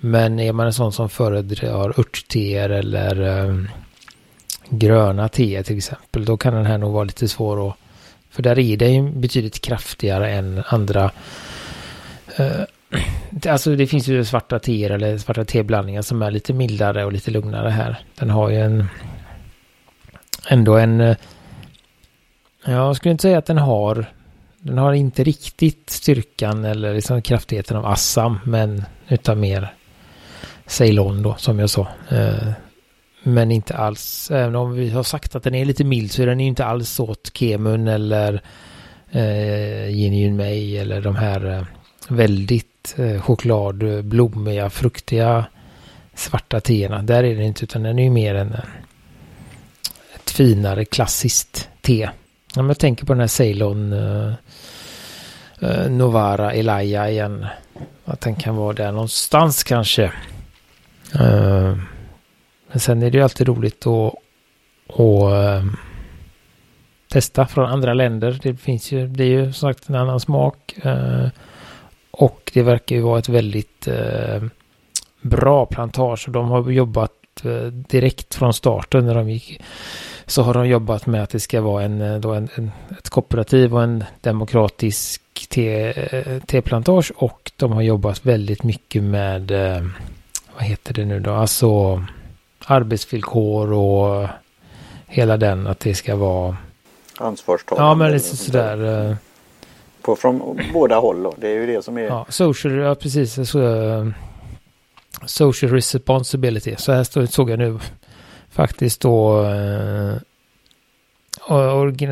Men 0.00 0.40
är 0.40 0.52
man 0.52 0.66
en 0.66 0.72
sån 0.72 0.92
som 0.92 1.08
föredrar 1.08 2.00
örtteer 2.00 2.70
eller 2.70 3.20
um, 3.20 3.68
gröna 4.68 5.28
teer 5.28 5.62
till 5.62 5.76
exempel, 5.76 6.24
då 6.24 6.36
kan 6.36 6.54
den 6.54 6.66
här 6.66 6.78
nog 6.78 6.92
vara 6.92 7.04
lite 7.04 7.28
svår 7.28 7.68
att... 7.68 7.76
För 8.30 8.42
där 8.42 8.58
är 8.58 8.76
det 8.76 8.88
ju 8.88 9.10
betydligt 9.10 9.60
kraftigare 9.60 10.30
än 10.30 10.62
andra. 10.66 11.10
Uh, 12.40 12.64
alltså 13.52 13.76
det 13.76 13.86
finns 13.86 14.08
ju 14.08 14.24
svarta 14.24 14.58
teer 14.58 14.90
eller 14.90 15.18
svarta 15.18 15.44
teblandningar 15.44 16.02
som 16.02 16.22
är 16.22 16.30
lite 16.30 16.52
mildare 16.52 17.04
och 17.04 17.12
lite 17.12 17.30
lugnare 17.30 17.68
här. 17.68 17.98
Den 18.14 18.30
har 18.30 18.50
ju 18.50 18.60
en... 18.60 18.86
Ändå 20.48 20.76
en... 20.76 21.16
Jag 22.64 22.96
skulle 22.96 23.12
inte 23.12 23.22
säga 23.22 23.38
att 23.38 23.46
den 23.46 23.58
har 23.58 24.06
den 24.64 24.78
har 24.78 24.92
inte 24.92 25.24
riktigt 25.24 25.90
styrkan 25.90 26.64
eller 26.64 26.94
liksom 26.94 27.22
kraftigheten 27.22 27.76
av 27.76 27.86
Assam, 27.86 28.38
men 28.44 28.84
utan 29.08 29.40
mer 29.40 29.74
Ceylon 30.66 31.22
då, 31.22 31.34
som 31.38 31.58
jag 31.58 31.70
sa. 31.70 31.88
Eh, 32.08 32.48
men 33.22 33.50
inte 33.50 33.74
alls, 33.76 34.30
även 34.30 34.56
om 34.56 34.72
vi 34.72 34.90
har 34.90 35.02
sagt 35.02 35.34
att 35.34 35.42
den 35.42 35.54
är 35.54 35.64
lite 35.64 35.84
mild 35.84 36.12
så 36.12 36.22
är 36.22 36.26
den 36.26 36.40
inte 36.40 36.64
alls 36.64 37.00
åt 37.00 37.30
Kemun 37.34 37.88
eller 37.88 38.42
eh, 39.10 39.88
Yin 39.88 40.36
Mei 40.36 40.78
eller 40.78 41.00
de 41.00 41.16
här 41.16 41.58
eh, 41.58 41.64
väldigt 42.08 42.94
eh, 42.98 43.20
chokladblommiga, 43.20 44.70
fruktiga 44.70 45.46
svarta 46.14 46.60
teerna. 46.60 47.02
Där 47.02 47.24
är 47.24 47.34
den 47.34 47.44
inte, 47.44 47.64
utan 47.64 47.82
den 47.82 47.98
är 47.98 48.02
ju 48.02 48.10
mer 48.10 48.34
en 48.34 48.52
eh, 48.52 48.60
ett 50.14 50.30
finare 50.30 50.84
klassiskt 50.84 51.68
te. 51.80 52.08
Om 52.56 52.68
jag 52.68 52.78
tänker 52.78 53.06
på 53.06 53.12
den 53.12 53.20
här 53.20 53.26
Ceylon 53.26 53.92
uh, 53.92 54.32
uh, 55.62 55.90
Novara 55.90 56.52
Elia 56.52 57.10
igen. 57.10 57.46
Att 58.04 58.20
den 58.20 58.34
kan 58.34 58.56
vara 58.56 58.72
där 58.72 58.92
någonstans 58.92 59.64
kanske. 59.64 60.04
Uh, 61.14 61.76
men 62.70 62.80
sen 62.80 63.02
är 63.02 63.10
det 63.10 63.18
ju 63.18 63.24
alltid 63.24 63.48
roligt 63.48 63.86
att, 63.86 64.14
att 65.00 65.78
testa 67.08 67.46
från 67.46 67.66
andra 67.66 67.94
länder. 67.94 68.38
Det 68.42 68.54
finns 68.54 68.92
ju, 68.92 69.06
det 69.06 69.24
är 69.24 69.28
ju 69.28 69.52
som 69.52 69.72
sagt 69.72 69.88
en 69.88 69.94
annan 69.94 70.20
smak. 70.20 70.74
och 72.10 72.50
det 72.54 72.62
verkar 72.62 72.96
ju 72.96 73.02
vara 73.02 73.18
ett 73.18 73.28
väldigt 73.28 73.88
bra 75.20 75.66
plantage 75.66 76.26
de 76.28 76.48
har 76.48 76.70
jobbat 76.70 77.12
direkt 77.88 78.34
från 78.34 78.54
starten 78.54 79.06
när 79.06 79.14
de 79.14 79.30
gick. 79.30 79.60
Så 80.26 80.42
har 80.42 80.54
de 80.54 80.68
jobbat 80.68 81.06
med 81.06 81.22
att 81.22 81.30
det 81.30 81.40
ska 81.40 81.60
vara 81.60 81.84
en, 81.84 82.00
eh, 82.00 82.20
då 82.20 82.32
en, 82.32 82.48
en 82.54 82.70
ett 82.98 83.10
kooperativ 83.10 83.74
och 83.74 83.82
en 83.82 84.04
demokratisk 84.20 85.20
teplantage 86.46 87.12
och 87.16 87.52
de 87.56 87.72
har 87.72 87.82
jobbat 87.82 88.26
väldigt 88.26 88.62
mycket 88.62 89.02
med 89.02 89.50
vad 90.54 90.62
heter 90.62 90.94
det 90.94 91.04
nu 91.04 91.20
då, 91.20 91.32
alltså 91.32 92.02
arbetsvillkor 92.64 93.72
och 93.72 94.28
hela 95.06 95.36
den 95.36 95.66
att 95.66 95.80
det 95.80 95.94
ska 95.94 96.16
vara 96.16 96.56
ansvarstagande. 97.18 97.88
Ja 97.88 97.94
men 97.94 98.12
lite 98.12 98.36
sådär 98.36 99.16
på, 100.04 100.16
från 100.16 100.60
båda 100.72 100.96
håll. 100.96 101.22
Då. 101.22 101.34
Det 101.36 101.48
är 101.48 101.54
ju 101.54 101.66
det 101.66 101.84
som 101.84 101.98
är... 101.98 102.02
Ja, 102.02 102.26
social, 102.28 102.74
ja 102.74 102.94
precis. 102.94 103.50
Så, 103.50 104.12
social 105.26 105.70
responsibility. 105.70 106.74
Så 106.78 106.92
här 106.92 107.26
såg 107.26 107.50
jag 107.50 107.58
nu 107.58 107.78
faktiskt 108.54 109.00
då 109.00 109.42
uh, 109.42 110.16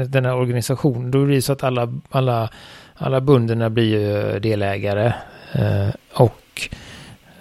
den 0.09 0.25
här 0.25 0.35
organisationen. 0.35 1.11
Då 1.11 1.23
är 1.23 1.27
det 1.27 1.43
så 1.43 1.53
att 1.53 1.65
alla, 1.65 1.93
alla, 2.11 2.49
alla 2.95 3.21
bunderna 3.21 3.71
blir 3.71 3.85
ju 3.85 4.39
delägare. 4.41 5.13
Eh, 5.53 5.89
och 6.13 6.69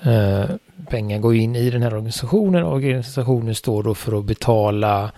eh, 0.01 0.45
pengar 0.89 1.19
går 1.19 1.35
in 1.35 1.55
i 1.55 1.69
den 1.69 1.83
här 1.83 1.93
organisationen. 1.93 2.63
Organisationen 2.63 3.55
står 3.55 3.83
då 3.83 3.95
för 3.95 4.19
att 4.19 4.25
betala 4.25 5.11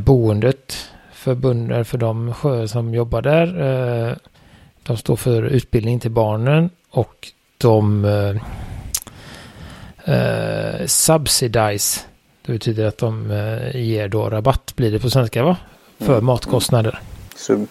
boendet 0.00 0.90
för, 1.12 1.34
bunder, 1.34 1.84
för 1.84 1.98
de 1.98 2.34
som 2.68 2.94
jobbar 2.94 3.22
där. 3.22 4.18
De 4.82 4.96
står 4.96 5.16
för 5.16 5.42
utbildning 5.42 6.00
till 6.00 6.10
barnen 6.10 6.70
och 6.90 7.28
de 7.58 8.04
eh, 10.04 10.86
subsidize. 10.86 12.00
Det 12.42 12.52
betyder 12.52 12.86
att 12.86 12.98
de 12.98 13.30
eh, 13.30 13.80
ger 13.80 14.08
då 14.08 14.30
rabatt 14.30 14.72
blir 14.76 14.92
det 14.92 14.98
på 14.98 15.10
svenska 15.10 15.42
va? 15.42 15.56
För 15.98 16.12
mm. 16.12 16.24
matkostnader. 16.24 16.98
Sub 17.36 17.68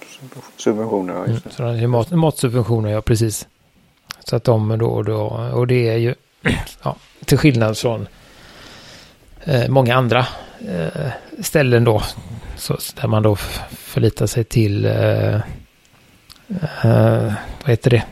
subventioner, 0.58 1.14
ja. 1.14 1.28
Just 1.28 1.58
det. 1.58 1.64
Mm, 1.64 1.92
mat, 1.92 2.12
matsubventioner, 2.12 2.90
ja 2.90 3.02
precis. 3.02 3.48
Så 4.26 4.36
att 4.36 4.44
de 4.44 4.78
då, 4.78 5.04
då 5.04 5.20
och 5.54 5.68
det 5.68 5.90
är 5.90 5.98
ju 5.98 6.16
ja, 6.84 6.96
till 7.26 7.38
skillnad 7.38 7.78
från 7.78 8.08
eh, 9.44 9.70
många 9.70 9.96
andra 9.96 10.26
eh, 10.68 11.12
ställen 11.40 11.84
då. 11.84 12.02
Så, 12.58 12.78
där 13.02 13.08
man 13.08 13.24
då 13.24 13.36
förlitar 13.72 14.28
sig 14.28 14.44
till 14.44 14.86
eh, 14.86 15.36
uh, 16.86 17.34
vad 17.62 17.70
heter 17.70 17.90
det? 17.90 18.04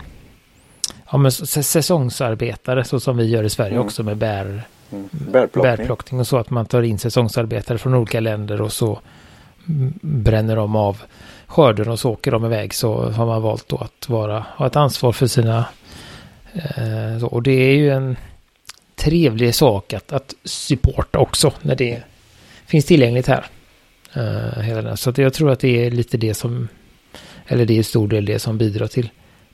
Ja, 1.12 1.17
men 1.17 1.32
säsongsarbetare 1.32 2.84
så 2.84 3.00
som 3.00 3.17
vi 3.17 3.26
gör 3.26 3.43
i 3.43 3.50
Sverige 3.50 3.76
mm. 3.76 3.86
också 3.86 4.04
med 4.04 4.17
bär, 4.17 4.45
mm. 4.45 4.62
Mm. 4.91 5.10
bärplockning. 5.12 5.63
bärplockning 5.63 6.19
och 6.19 6.28
så 6.28 6.38
att 6.38 6.49
man 6.49 6.65
tar 6.65 6.82
in 6.82 6.99
säsongsarbetare 6.99 7.78
från 7.78 7.93
olika 7.93 8.19
länder 8.19 8.62
och 8.62 8.73
så 8.73 8.99
bränner 10.02 10.56
de 10.56 10.75
av 10.75 11.02
skörden 11.45 11.89
och 11.89 11.99
så 11.99 12.12
åker 12.12 12.32
de 12.32 12.45
iväg 12.45 12.73
så 12.73 13.10
har 13.10 13.25
man 13.25 13.41
valt 13.41 13.67
då 13.67 13.78
att 13.78 14.10
vara, 14.10 14.45
ha 14.56 14.67
ett 14.67 14.75
ansvar 14.75 15.12
för 15.12 15.28
sina 15.28 15.65
eh, 16.54 17.19
så, 17.19 17.28
och 17.28 17.43
det 17.43 17.52
är 17.52 17.75
ju 17.75 17.89
en 17.89 18.15
trevlig 18.95 19.56
sak 19.56 19.93
att, 19.93 20.12
att 20.12 20.36
supporta 20.43 21.19
också 21.19 21.54
när 21.62 21.75
det 21.75 22.04
finns 22.65 22.86
tillgängligt 22.86 23.28
här. 23.28 23.45
Eh, 24.13 24.62
hela 24.62 24.97
Så 24.97 25.10
att 25.10 25.17
jag 25.17 25.34
tror 25.34 25.52
att 25.52 25.60
det 25.60 25.86
är 25.86 25.91
lite 25.91 26.17
det 26.17 26.34
som 26.34 26.67
eller 27.47 27.65
det 27.65 27.73
är 27.73 27.80
i 27.80 27.84
stor 27.84 28.08
del 28.08 28.25
det 28.25 28.39
som 28.39 28.58
bidrar 28.58 28.88
till 28.88 29.10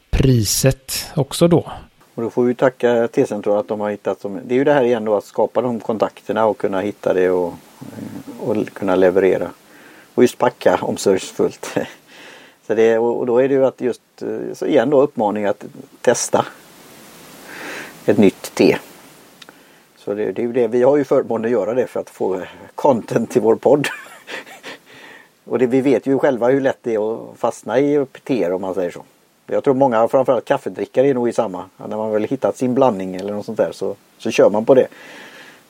priset 0.10 1.12
också 1.16 1.48
då. 1.48 1.72
Och 2.16 2.24
då 2.24 2.30
får 2.30 2.44
vi 2.44 2.56
tacka 2.56 3.08
T-central 3.08 3.58
att 3.58 3.68
de 3.68 3.80
har 3.80 3.90
hittat 3.90 4.22
som, 4.22 4.40
det 4.46 4.54
är 4.54 4.58
ju 4.58 4.64
det 4.64 4.74
här 4.74 4.84
igen 4.84 5.06
då 5.06 5.16
att 5.16 5.26
skapa 5.26 5.62
de 5.62 5.80
kontakterna 5.80 6.46
och 6.46 6.58
kunna 6.58 6.80
hitta 6.80 7.14
det 7.14 7.30
och, 7.30 7.54
och 8.40 8.70
kunna 8.74 8.96
leverera. 8.96 9.50
Och 10.16 10.24
just 10.24 10.38
packa 10.38 10.80
omsorgsfullt. 10.82 11.78
Så 12.68 12.74
det, 12.74 12.98
och 12.98 13.26
då 13.26 13.38
är 13.38 13.48
det 13.48 13.54
ju 13.54 13.66
att 13.66 13.82
just, 13.82 14.02
så 14.54 14.66
igen 14.66 14.90
då 14.90 15.02
uppmaning 15.02 15.46
att 15.46 15.66
testa 16.02 16.46
ett 18.06 18.18
nytt 18.18 18.56
te. 18.56 18.78
Så 19.98 20.14
det, 20.14 20.32
det 20.32 20.42
är 20.42 20.46
ju 20.46 20.54
det, 20.54 20.68
vi 20.68 20.84
har 20.84 20.98
ju 20.98 21.04
förmånen 21.04 21.46
att 21.46 21.52
göra 21.52 21.74
det 21.74 21.88
för 21.88 22.00
att 22.00 22.10
få 22.10 22.42
content 22.76 23.32
till 23.32 23.42
vår 23.42 23.56
podd. 23.56 23.88
Och 25.46 25.60
det, 25.60 25.68
vi 25.68 25.82
vet 25.82 26.08
ju 26.08 26.20
själva 26.20 26.48
hur 26.48 26.62
lätt 26.62 26.80
det 26.82 26.94
är 26.94 27.14
att 27.14 27.38
fastna 27.38 27.80
i 27.80 28.06
teer 28.24 28.54
om 28.54 28.62
man 28.62 28.74
säger 28.74 28.92
så. 28.92 29.04
Jag 29.48 29.64
tror 29.64 29.74
många, 29.74 30.08
framförallt 30.08 30.46
kaffedrickare 30.46 31.08
är 31.08 31.14
nog 31.14 31.30
i 31.30 31.34
samma. 31.34 31.64
När 31.78 31.98
man 31.98 32.12
väl 32.12 32.24
hittat 32.24 32.58
sin 32.58 32.74
blandning 32.74 33.16
eller 33.16 33.34
något 33.34 33.46
sånt 33.46 33.58
där 33.58 33.72
så, 33.72 33.96
så 34.18 34.32
kör 34.32 34.50
man 34.50 34.66
på 34.66 34.74
det. 34.74 34.88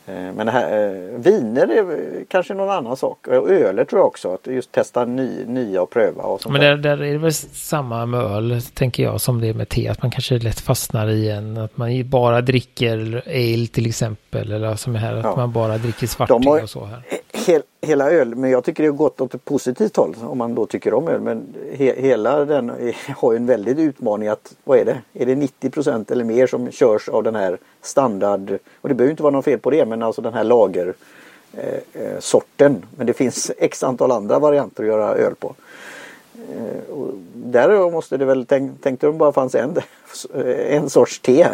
Eh, 0.08 0.34
men 0.36 0.46
det 0.46 0.52
här, 0.52 0.88
eh, 0.88 1.20
viner 1.20 1.68
är 1.68 2.26
kanske 2.28 2.54
någon 2.54 2.70
annan 2.70 2.98
sak. 2.98 3.28
Och 3.28 3.50
öler 3.50 3.86
tror 3.86 4.00
jag 4.00 4.08
också. 4.08 4.34
Att 4.34 4.48
just 4.48 4.72
testa 4.72 5.06
ny, 5.06 5.46
nya 5.46 5.82
och 5.82 5.90
pröva. 5.90 6.24
Och 6.24 6.42
sånt 6.42 6.54
Men 6.54 6.62
där, 6.62 6.78
där 6.78 7.04
är 7.04 7.12
det 7.12 7.18
väl 7.18 7.34
samma 7.34 8.06
med 8.06 8.20
öl 8.20 8.62
tänker 8.74 9.04
jag 9.04 9.22
som 9.22 9.42
det 9.42 9.48
är 9.48 9.54
med 9.54 9.70
te. 9.70 9.88
Att 9.88 10.02
man 10.02 10.12
kanske 10.12 10.40
lätt 10.40 10.60
fastnar 10.60 11.08
i 11.08 11.30
en. 11.30 11.58
Att 11.58 11.78
man 11.78 12.10
bara 12.10 12.42
dricker 12.42 13.24
ale 13.26 13.68
till 13.68 13.86
exempel. 13.86 14.52
Eller 14.52 14.76
som 14.76 14.96
är 14.96 15.00
här. 15.00 15.14
Att 15.14 15.24
ja. 15.24 15.36
man 15.36 15.52
bara 15.52 15.78
dricker 15.78 16.08
svarting 16.08 16.64
och 16.64 16.70
så 16.70 16.86
här 16.86 17.02
he, 17.48 17.62
hela 17.82 18.12
öl, 18.12 18.36
men 18.36 18.50
jag 18.50 18.64
tycker 18.64 18.84
det 18.84 18.90
har 18.90 18.96
gått 18.96 19.22
åt 19.22 19.34
ett 19.34 19.46
positivt 19.46 19.96
håll 19.96 20.16
om 20.22 20.38
man 20.38 20.56
då 20.56 20.66
tycker 20.66 20.94
om 20.94 21.08
öl. 21.08 21.22
Men 21.22 21.56
he, 21.72 22.02
hela 22.02 22.46
den 22.46 22.72
har 23.18 23.32
ju 23.32 23.36
en 23.36 23.46
väldig 23.46 23.80
utmaning 23.80 24.28
att, 24.28 24.56
vad 24.64 24.78
är 24.78 24.86
det? 24.86 25.02
Är 25.14 25.26
det 25.26 25.36
90% 25.36 26.12
eller 26.12 26.24
mer 26.24 26.48
som 26.48 26.72
körs 26.72 27.10
av 27.10 27.24
den 27.24 27.36
här 27.36 27.58
standard, 27.82 28.58
och 28.82 28.90
det 28.90 28.96
behöver 28.96 29.12
inte 29.12 29.24
vara 29.24 29.34
något 29.34 29.46
fel 29.46 29.60
på 29.60 29.70
det, 29.70 29.86
men 29.86 30.04
alltså 30.04 30.22
den 30.22 30.34
här 30.34 30.44
lager 30.44 30.94
eh, 31.54 32.04
eh 32.04 32.20
sorten. 32.20 32.86
Men 32.98 33.08
det 33.08 33.14
finns 33.14 33.52
x 33.58 33.84
antal 33.84 34.12
andra 34.12 34.40
varianter 34.40 34.84
att 34.84 34.90
göra 34.90 35.16
öl 35.16 35.36
på. 35.36 35.56
Eh, 36.34 36.94
och 36.94 37.14
där 37.34 37.92
måste 37.92 38.18
det 38.18 38.26
väl, 38.26 38.46
tänk, 38.46 38.82
tänkte 38.82 39.08
de 39.08 39.18
bara 39.18 39.32
fanns 39.32 39.56
en, 39.56 39.76
en 40.70 40.90
sorts 40.90 41.20
te. 41.20 41.48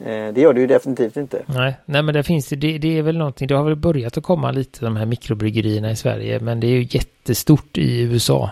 Eh, 0.00 0.34
det 0.34 0.40
gör 0.40 0.54
det 0.54 0.60
ju 0.60 0.66
definitivt 0.66 1.16
inte. 1.16 1.42
Nej, 1.46 1.76
nej 1.84 2.02
men 2.02 2.14
det 2.14 2.22
finns 2.22 2.48
det, 2.48 2.78
det 2.78 2.98
är 2.98 3.02
väl 3.02 3.18
någonting, 3.18 3.48
det 3.48 3.54
har 3.54 3.64
väl 3.64 3.76
börjat 3.76 4.18
att 4.18 4.24
komma 4.24 4.50
lite 4.50 4.84
de 4.84 4.96
här 4.96 5.06
mikrobryggerierna 5.06 5.90
i 5.90 5.96
Sverige, 5.96 6.40
men 6.40 6.60
det 6.60 6.66
är 6.66 6.70
ju 6.70 6.86
jättestort 6.90 7.78
i 7.78 8.00
USA. 8.00 8.50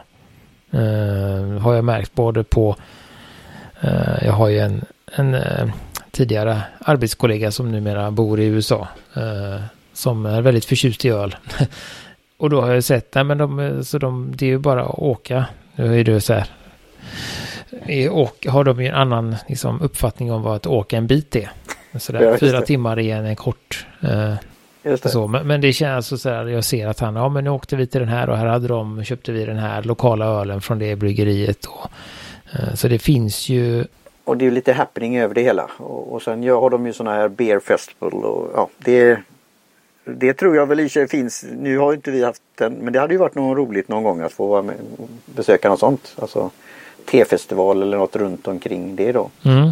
Uh, 0.74 0.80
eh, 0.80 1.58
har 1.58 1.74
jag 1.74 1.84
märkt 1.84 2.14
både 2.14 2.44
på, 2.44 2.76
uh, 3.84 4.24
jag 4.24 4.32
har 4.32 4.48
ju 4.48 4.58
en, 4.58 4.84
en 5.12 5.34
uh, 5.34 5.70
tidigare 6.10 6.62
arbetskollega 6.78 7.50
som 7.50 7.72
numera 7.72 8.10
bor 8.10 8.40
i 8.40 8.44
USA, 8.44 8.88
som 9.92 10.26
är 10.26 10.42
väldigt 10.42 10.64
förtjust 10.64 11.04
i 11.04 11.08
öl. 11.08 11.36
Och 12.36 12.50
då 12.50 12.60
har 12.60 12.74
jag 12.74 12.84
sett, 12.84 13.14
nej 13.14 13.24
men 13.24 13.38
de, 13.38 13.80
så 13.84 13.98
de, 13.98 14.32
det 14.36 14.46
är 14.46 14.50
ju 14.50 14.58
bara 14.58 14.84
att 14.84 14.98
åka. 14.98 15.44
Nu 15.76 16.00
är 16.00 16.04
det 16.04 16.20
så 16.20 16.32
här, 16.32 16.46
och 18.10 18.46
har 18.46 18.64
de 18.64 18.80
ju 18.80 18.86
en 18.86 18.94
annan 18.94 19.36
liksom, 19.46 19.80
uppfattning 19.80 20.32
om 20.32 20.42
vad 20.42 20.56
att 20.56 20.66
åka 20.66 20.96
en 20.96 21.06
bit 21.06 21.36
är. 21.36 21.50
Sådär, 21.98 22.22
ja, 22.22 22.38
fyra 22.38 22.60
det. 22.60 22.66
timmar 22.66 22.98
är 22.98 23.16
en, 23.16 23.36
kort. 23.36 23.86
Eh, 24.02 24.34
så, 24.96 25.26
men, 25.26 25.46
men, 25.46 25.60
det 25.60 25.72
känns 25.72 25.96
alltså 25.96 26.18
så 26.18 26.28
här, 26.28 26.46
jag 26.46 26.64
ser 26.64 26.86
att 26.86 27.00
han, 27.00 27.16
ja 27.16 27.28
men 27.28 27.44
nu 27.44 27.50
åkte 27.50 27.76
vi 27.76 27.86
till 27.86 28.00
den 28.00 28.08
här 28.08 28.30
och 28.30 28.36
här 28.36 28.46
hade 28.46 28.68
de, 28.68 29.04
köpte 29.04 29.32
vi 29.32 29.44
den 29.44 29.58
här 29.58 29.82
lokala 29.82 30.26
ölen 30.26 30.60
från 30.60 30.78
det 30.78 30.96
bryggeriet. 30.96 31.64
Och, 31.64 31.90
eh, 32.52 32.74
så 32.74 32.88
det 32.88 32.98
finns 32.98 33.48
ju. 33.48 33.84
Och 34.24 34.36
det 34.36 34.44
är 34.44 34.46
ju 34.46 34.54
lite 34.54 34.72
happening 34.72 35.18
över 35.18 35.34
det 35.34 35.42
hela. 35.42 35.70
Och, 35.76 36.12
och 36.12 36.22
sen 36.22 36.42
ja, 36.42 36.60
har 36.60 36.70
de 36.70 36.86
ju 36.86 36.92
sådana 36.92 37.16
här 37.16 37.28
beer 37.28 37.60
festival 37.60 38.12
och 38.12 38.50
ja, 38.54 38.68
det 38.78 39.18
det 40.06 40.34
tror 40.34 40.56
jag 40.56 40.66
väl 40.66 40.80
i 40.80 40.88
sig 40.88 41.08
finns. 41.08 41.44
Nu 41.58 41.78
har 41.78 41.94
inte 41.94 42.10
vi 42.10 42.24
haft 42.24 42.42
den, 42.54 42.72
men 42.72 42.92
det 42.92 43.00
hade 43.00 43.14
ju 43.14 43.18
varit 43.18 43.34
något 43.34 43.56
roligt 43.56 43.88
någon 43.88 44.02
gång 44.02 44.20
att 44.20 44.32
få 44.32 44.46
vara 44.46 44.62
med, 44.62 44.76
besöka 45.26 45.68
något 45.68 45.80
sånt. 45.80 46.16
Alltså, 46.18 46.50
tefestival 47.06 47.82
eller 47.82 47.96
något 47.96 48.16
runt 48.16 48.48
omkring 48.48 48.96
det 48.96 49.12
då. 49.12 49.30
Mm. 49.44 49.70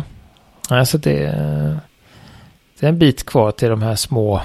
Alltså 0.69 0.99
det, 0.99 1.19
det 2.81 2.87
är 2.87 2.89
en 2.89 2.99
bit 2.99 3.27
kvar 3.27 3.51
till 3.51 3.69
de 3.69 3.83
här 3.83 3.95
små 3.95 4.41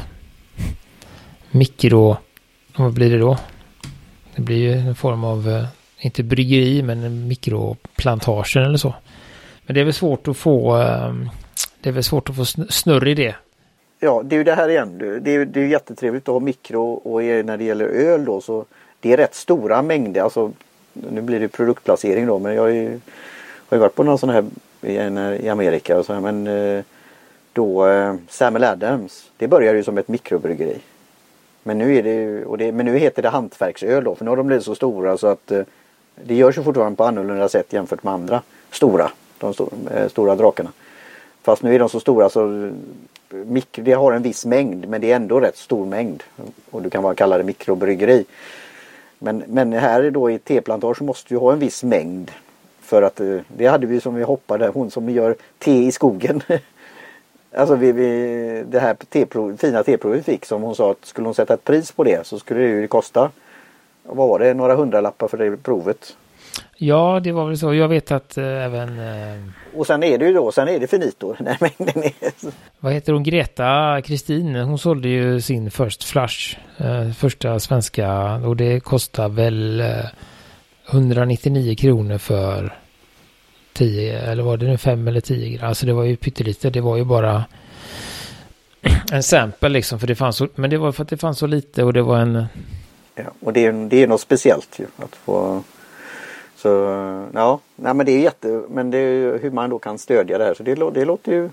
mikro... 1.52 2.18
Vad 2.78 2.94
blir 2.94 3.12
det 3.12 3.18
då? 3.18 3.38
Det 4.36 4.42
blir 4.42 4.58
ju 4.58 4.74
en 4.74 4.96
form 4.96 5.24
av, 5.24 5.50
eh, 5.50 5.66
inte 5.98 6.24
bryggeri, 6.24 6.84
men 6.84 7.28
mikroplantagen 7.28 8.64
eller 8.64 8.78
så. 8.78 8.94
Men 9.66 9.74
det 9.74 9.80
är 9.80 9.86
väl 9.86 9.94
svårt 9.94 10.28
att 10.28 10.38
få, 10.38 10.78
eh, 10.78 11.14
det 11.82 11.90
är 11.90 11.94
väl 11.94 12.04
svårt 12.04 12.30
att 12.30 12.36
få 12.36 12.46
snurr 12.70 13.08
i 13.08 13.14
det. 13.14 13.36
Ja, 14.00 14.22
det 14.26 14.36
är 14.36 14.38
ju 14.38 14.44
det 14.44 14.56
här 14.56 14.70
igen. 14.70 14.98
Det 14.98 15.36
är, 15.36 15.46
det 15.46 15.62
är 15.62 15.68
jättetrevligt 15.68 16.30
att 16.30 16.34
ha 16.34 16.40
mikro 16.40 16.92
och 16.94 17.22
när 17.22 17.58
det 17.58 17.64
gäller 17.64 17.86
öl 17.86 18.26
då 18.26 18.42
så 18.42 18.66
det 19.00 19.14
är 19.14 19.18
rätt 19.18 19.36
stora 19.36 19.82
mängder. 19.82 20.22
Alltså 20.22 20.52
nu 21.12 21.22
blir 21.22 21.40
det 21.40 21.48
produktplacering 21.48 22.28
då 22.28 22.40
men 22.40 22.56
jag 22.56 22.62
har 22.62 22.70
ju, 22.70 23.00
har 23.70 23.78
ju 23.78 23.80
varit 23.80 23.96
på 23.96 24.04
någon 24.04 24.18
sån 24.18 24.30
här 24.30 24.46
i, 24.82 24.94
i 25.46 25.50
Amerika 25.50 25.98
och 25.98 26.06
så 26.06 26.14
här, 26.14 26.20
men 26.20 26.48
eh, 26.48 26.84
då 27.54 27.88
eh, 27.88 28.16
Samuel 28.30 28.64
Adams 28.64 29.32
det 29.38 29.48
började 29.48 29.78
ju 29.78 29.84
som 29.84 29.98
ett 29.98 30.08
mikrobryggeri. 30.08 30.78
Men 31.64 31.78
nu 31.78 31.96
är 31.96 32.04
det, 32.04 32.46
och 32.46 32.58
det, 32.58 32.72
men 32.72 32.86
nu 32.86 32.98
heter 32.98 33.22
det 33.22 33.30
hantverksöl 33.30 34.04
då 34.04 34.16
för 34.16 34.26
nu 34.26 34.32
har 34.32 34.38
de 34.38 34.48
blivit 34.48 34.66
så 34.66 34.76
stora 34.76 35.18
så 35.18 35.28
att 35.28 35.52
eh, 35.52 35.62
det 36.24 36.36
görs 36.36 36.58
ju 36.58 36.64
fortfarande 36.64 36.98
på 36.98 37.04
annorlunda 37.04 37.50
sätt 37.50 37.74
jämfört 37.74 38.04
med 38.04 38.14
andra 38.14 38.42
stora, 38.72 39.12
de 39.38 39.54
stora, 39.54 39.70
stora 40.10 40.36
drakarna. 40.36 40.72
Fast 41.44 41.64
nu 41.64 41.76
är 41.76 41.80
de 41.80 41.90
så 41.90 42.00
stora 42.00 42.30
så 42.30 42.72
mikro, 43.30 43.84
det 43.84 43.94
har 43.94 44.12
en 44.12 44.22
viss 44.22 44.46
mängd 44.46 44.88
men 44.88 45.02
det 45.02 45.12
är 45.12 45.16
ändå 45.16 45.40
rätt 45.40 45.58
stor 45.58 45.86
mängd. 45.86 46.24
Och 46.72 46.82
du 46.82 46.90
kan 46.90 47.04
bara 47.04 47.16
kalla 47.16 47.38
det 47.38 47.44
mikrobryggeri. 47.44 48.26
Men, 49.20 49.44
men 49.48 49.74
här 49.74 50.12
då 50.12 50.32
i 50.32 50.40
teplantage 50.40 50.98
så 50.98 51.04
måste 51.04 51.34
du 51.34 51.38
ha 51.38 51.54
en 51.54 51.60
viss 51.60 51.84
mängd. 51.84 52.32
För 52.82 53.02
att 53.02 53.20
eh, 53.20 53.38
det 53.48 53.68
hade 53.68 53.88
vi 53.88 54.02
som 54.02 54.16
vi 54.16 54.24
hoppade, 54.24 54.68
hon 54.68 54.92
som 54.92 55.10
gör 55.10 55.36
te 55.58 55.72
i 55.72 55.92
skogen. 55.92 56.42
Alltså 57.52 57.76
vi, 57.76 57.92
vi, 57.92 58.64
det 58.68 58.80
här 58.80 58.94
teprov, 58.94 59.58
fina 59.58 59.84
teprovet 59.84 60.20
vi 60.20 60.24
fick 60.24 60.46
som 60.46 60.62
hon 60.62 60.76
sa 60.76 60.92
att 60.92 61.06
skulle 61.06 61.28
hon 61.28 61.36
sätta 61.36 61.54
ett 61.54 61.64
pris 61.64 61.92
på 61.92 62.04
det 62.04 62.28
så 62.28 62.40
skulle 62.40 62.60
det 62.60 62.68
ju 62.68 62.88
kosta 62.88 63.32
vad 64.04 64.30
var 64.30 64.40
det, 64.40 64.54
några 64.54 64.76
hundralappar 64.76 65.28
för 65.28 65.38
det 65.38 65.58
provet. 65.58 66.16
Ja, 66.82 67.20
det 67.24 67.32
var 67.32 67.48
väl 67.48 67.58
så. 67.58 67.74
Jag 67.74 67.88
vet 67.88 68.12
att 68.12 68.38
äh, 68.38 68.44
även... 68.44 69.00
Äh... 69.00 69.40
Och 69.76 69.88
sen 69.88 70.04
är 70.04 70.18
det 70.18 70.26
ju 70.26 70.34
då, 70.34 70.52
sen 70.52 70.68
är 70.68 70.80
det 70.80 70.88
finito. 70.88 71.36
Den 71.40 71.56
mängden 71.60 72.04
är... 72.04 72.34
Vad 72.80 72.94
heter 72.94 73.14
hon? 73.14 73.24
Greta 73.24 74.02
Kristin. 74.02 74.56
Hon 74.56 74.80
sålde 74.80 75.10
ju 75.10 75.42
sin 75.42 75.72
First 75.72 76.04
Flush. 76.04 76.58
Äh, 76.78 77.12
första 77.12 77.60
svenska. 77.60 78.36
Och 78.36 78.56
det 78.56 78.80
kostar 78.80 79.30
väl 79.30 79.84
199 80.90 81.76
kronor 81.76 82.18
för 82.18 82.78
10 83.74 84.20
eller 84.20 84.44
var 84.44 84.58
det 84.58 84.66
nu 84.66 84.78
5 84.78 85.08
eller 85.08 85.22
10 85.22 85.58
gram. 85.58 85.70
Alltså 85.70 85.86
det 85.86 85.94
var 85.94 86.04
ju 86.04 86.16
pyttelite. 86.16 86.70
Det 86.70 86.82
var 86.82 86.98
ju 86.98 87.06
bara 87.06 87.46
en 89.12 89.24
sample 89.24 89.70
liksom. 89.70 90.00
För 90.00 90.08
det 90.08 90.16
fanns 90.16 90.36
så, 90.36 90.48
men 90.56 90.70
det 90.70 90.78
var 90.78 90.92
för 90.92 91.04
att 91.04 91.10
det 91.10 91.18
fanns 91.18 91.40
så 91.40 91.48
lite 91.48 91.84
och 91.84 91.94
det 91.94 92.02
var 92.02 92.20
en... 92.20 92.46
Ja, 93.16 93.24
och 93.40 93.54
det 93.54 93.66
är, 93.66 93.90
det 93.90 94.04
är 94.04 94.08
något 94.08 94.22
speciellt 94.22 94.80
ju. 94.80 94.86
Att 94.98 95.16
få... 95.16 95.64
Så 96.62 96.70
ja, 97.34 97.60
nej 97.76 97.94
men 97.94 98.06
det 98.06 98.12
är 98.12 98.20
jätte, 98.20 98.62
men 98.70 98.92
det 98.92 98.98
är 98.98 99.40
hur 99.40 99.52
man 99.52 99.70
då 99.70 99.80
kan 99.80 99.98
stödja 99.98 100.38
det 100.38 100.44
här. 100.44 100.54
Så 100.54 100.64
det, 100.64 100.76
det 100.76 101.06
låter 101.06 101.32
ju 101.32 101.50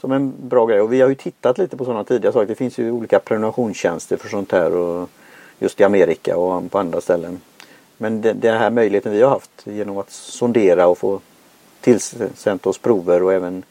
som 0.00 0.12
en 0.12 0.32
bra 0.48 0.66
grej. 0.66 0.80
Och 0.80 0.92
vi 0.92 1.00
har 1.00 1.08
ju 1.08 1.14
tittat 1.14 1.58
lite 1.58 1.76
på 1.76 1.84
sådana 1.84 2.04
tidigare 2.04 2.32
saker. 2.32 2.46
Det 2.46 2.54
finns 2.54 2.78
ju 2.78 2.90
olika 2.90 3.18
prenumerationstjänster 3.18 4.16
för 4.16 4.28
sånt 4.28 4.52
här. 4.52 4.76
Och 4.76 5.08
just 5.58 5.80
i 5.80 5.84
Amerika 5.84 6.36
och 6.36 6.70
på 6.70 6.78
andra 6.78 7.00
ställen. 7.00 7.40
Men 7.96 8.20
den 8.20 8.58
här 8.58 8.70
möjligheten 8.70 9.12
vi 9.12 9.22
har 9.22 9.30
haft 9.30 9.50
genom 9.64 9.98
att 9.98 10.10
sondera 10.10 10.86
och 10.86 10.98
få 10.98 11.20
tillsänt 11.80 12.66
oss 12.66 12.78
prover 12.78 13.22
och 13.22 13.32
även 13.32 13.62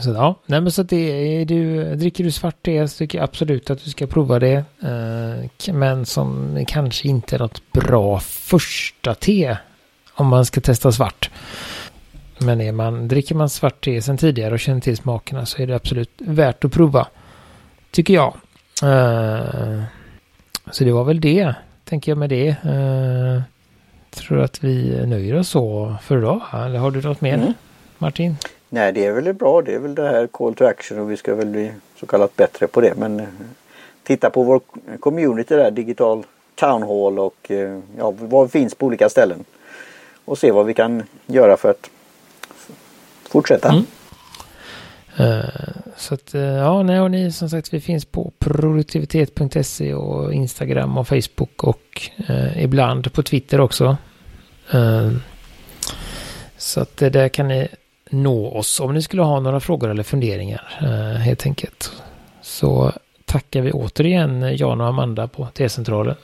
så, 0.00 0.10
ja, 0.10 0.34
nej 0.46 0.60
men 0.60 0.72
så 0.72 0.82
att 0.82 0.88
det 0.88 1.40
är 1.40 1.44
du, 1.44 1.94
dricker 1.94 2.24
du 2.24 2.32
svart 2.32 2.62
te 2.62 2.88
så 2.88 2.98
tycker 2.98 3.18
jag 3.18 3.24
absolut 3.24 3.70
att 3.70 3.84
du 3.84 3.90
ska 3.90 4.06
prova 4.06 4.38
det. 4.38 4.64
Eh, 4.82 5.72
men 5.74 6.06
som 6.06 6.58
kanske 6.68 7.08
inte 7.08 7.36
är 7.36 7.38
något 7.38 7.72
bra 7.72 8.20
första 8.20 9.14
te 9.14 9.56
om 10.16 10.26
man 10.26 10.46
ska 10.46 10.60
testa 10.60 10.92
svart. 10.92 11.30
Men 12.38 12.60
är 12.60 12.72
man, 12.72 13.08
dricker 13.08 13.34
man 13.34 13.48
svart 13.48 13.84
te 13.84 14.02
sedan 14.02 14.16
tidigare 14.16 14.54
och 14.54 14.60
känner 14.60 14.80
till 14.80 14.96
smakerna 14.96 15.46
så 15.46 15.62
är 15.62 15.66
det 15.66 15.76
absolut 15.76 16.10
värt 16.18 16.64
att 16.64 16.72
prova. 16.72 17.06
Tycker 17.90 18.14
jag. 18.14 18.34
Uh, 18.82 19.82
så 20.70 20.84
det 20.84 20.92
var 20.92 21.04
väl 21.04 21.20
det, 21.20 21.54
tänker 21.84 22.10
jag 22.10 22.18
med 22.18 22.30
det. 22.30 22.56
Uh, 22.64 23.42
tror 24.10 24.40
att 24.40 24.64
vi 24.64 25.06
nöjer 25.06 25.38
oss 25.38 25.48
så 25.48 25.96
för 26.02 26.18
idag. 26.18 26.40
Eller 26.52 26.78
har 26.78 26.90
du 26.90 27.02
något 27.02 27.20
mer 27.20 27.34
mm. 27.34 27.52
Martin? 27.98 28.36
Nej 28.68 28.92
det 28.92 29.06
är 29.06 29.12
väl 29.12 29.34
bra. 29.34 29.62
Det 29.62 29.74
är 29.74 29.78
väl 29.78 29.94
det 29.94 30.08
här 30.08 30.26
call 30.26 30.54
to 30.54 30.64
action 30.64 30.98
och 30.98 31.10
vi 31.10 31.16
ska 31.16 31.34
väl 31.34 31.46
bli 31.46 31.72
så 32.00 32.06
kallat 32.06 32.36
bättre 32.36 32.66
på 32.66 32.80
det. 32.80 32.94
Men 32.96 33.20
eh, 33.20 33.26
titta 34.02 34.30
på 34.30 34.42
vår 34.42 34.60
community 35.00 35.56
där, 35.56 35.70
digital 35.70 36.24
town 36.54 36.82
hall 36.82 37.18
och 37.18 37.50
ja, 37.98 38.14
vad 38.18 38.50
finns 38.50 38.74
på 38.74 38.86
olika 38.86 39.08
ställen 39.08 39.44
och 40.26 40.38
se 40.38 40.52
vad 40.52 40.66
vi 40.66 40.74
kan 40.74 41.02
göra 41.26 41.56
för 41.56 41.70
att 41.70 41.90
fortsätta. 43.28 43.68
Mm. 43.68 43.86
Uh, 45.20 45.44
så 45.96 46.14
att 46.14 46.34
uh, 46.34 46.40
ja, 46.42 46.82
nej, 46.82 47.00
och 47.00 47.10
ni 47.10 47.32
som 47.32 47.48
sagt 47.48 47.74
vi 47.74 47.80
finns 47.80 48.04
på 48.04 48.32
produktivitet.se 48.38 49.94
och 49.94 50.34
Instagram 50.34 50.98
och 50.98 51.08
Facebook 51.08 51.64
och 51.64 52.10
uh, 52.30 52.62
ibland 52.62 53.12
på 53.12 53.22
Twitter 53.22 53.60
också. 53.60 53.96
så 56.56 56.80
att 56.80 56.96
det 56.96 57.10
där 57.10 57.28
kan 57.28 57.48
ni 57.48 57.68
nå 58.10 58.48
oss 58.48 58.80
om 58.80 58.94
ni 58.94 59.02
skulle 59.02 59.22
ha 59.22 59.40
några 59.40 59.60
frågor 59.60 59.90
eller 59.90 60.02
funderingar 60.02 60.62
helt 61.18 61.46
enkelt. 61.46 61.92
Så 62.42 62.92
tackar 63.24 63.60
vi 63.60 63.72
återigen 63.72 64.56
Jan 64.56 64.80
och 64.80 64.86
Amanda 64.86 65.28
på 65.28 65.46
T-centralen 65.46 66.14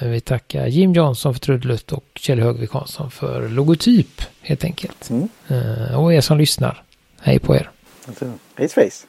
vi 0.00 0.20
tackar 0.20 0.66
Jim 0.66 0.92
Johnson 0.92 1.34
för 1.34 1.40
trudelutt 1.40 1.92
och 1.92 2.04
Kjell 2.14 2.40
Högvik 2.40 2.70
Hansson 2.70 3.10
för 3.10 3.48
logotyp 3.48 4.22
helt 4.40 4.64
enkelt. 4.64 5.10
Mm. 5.10 5.28
Eh, 5.48 6.00
och 6.00 6.14
er 6.14 6.20
som 6.20 6.38
lyssnar, 6.38 6.82
hej 7.20 7.38
på 7.38 7.56
er. 7.56 7.70
Hej 8.56 8.68
face. 8.68 9.06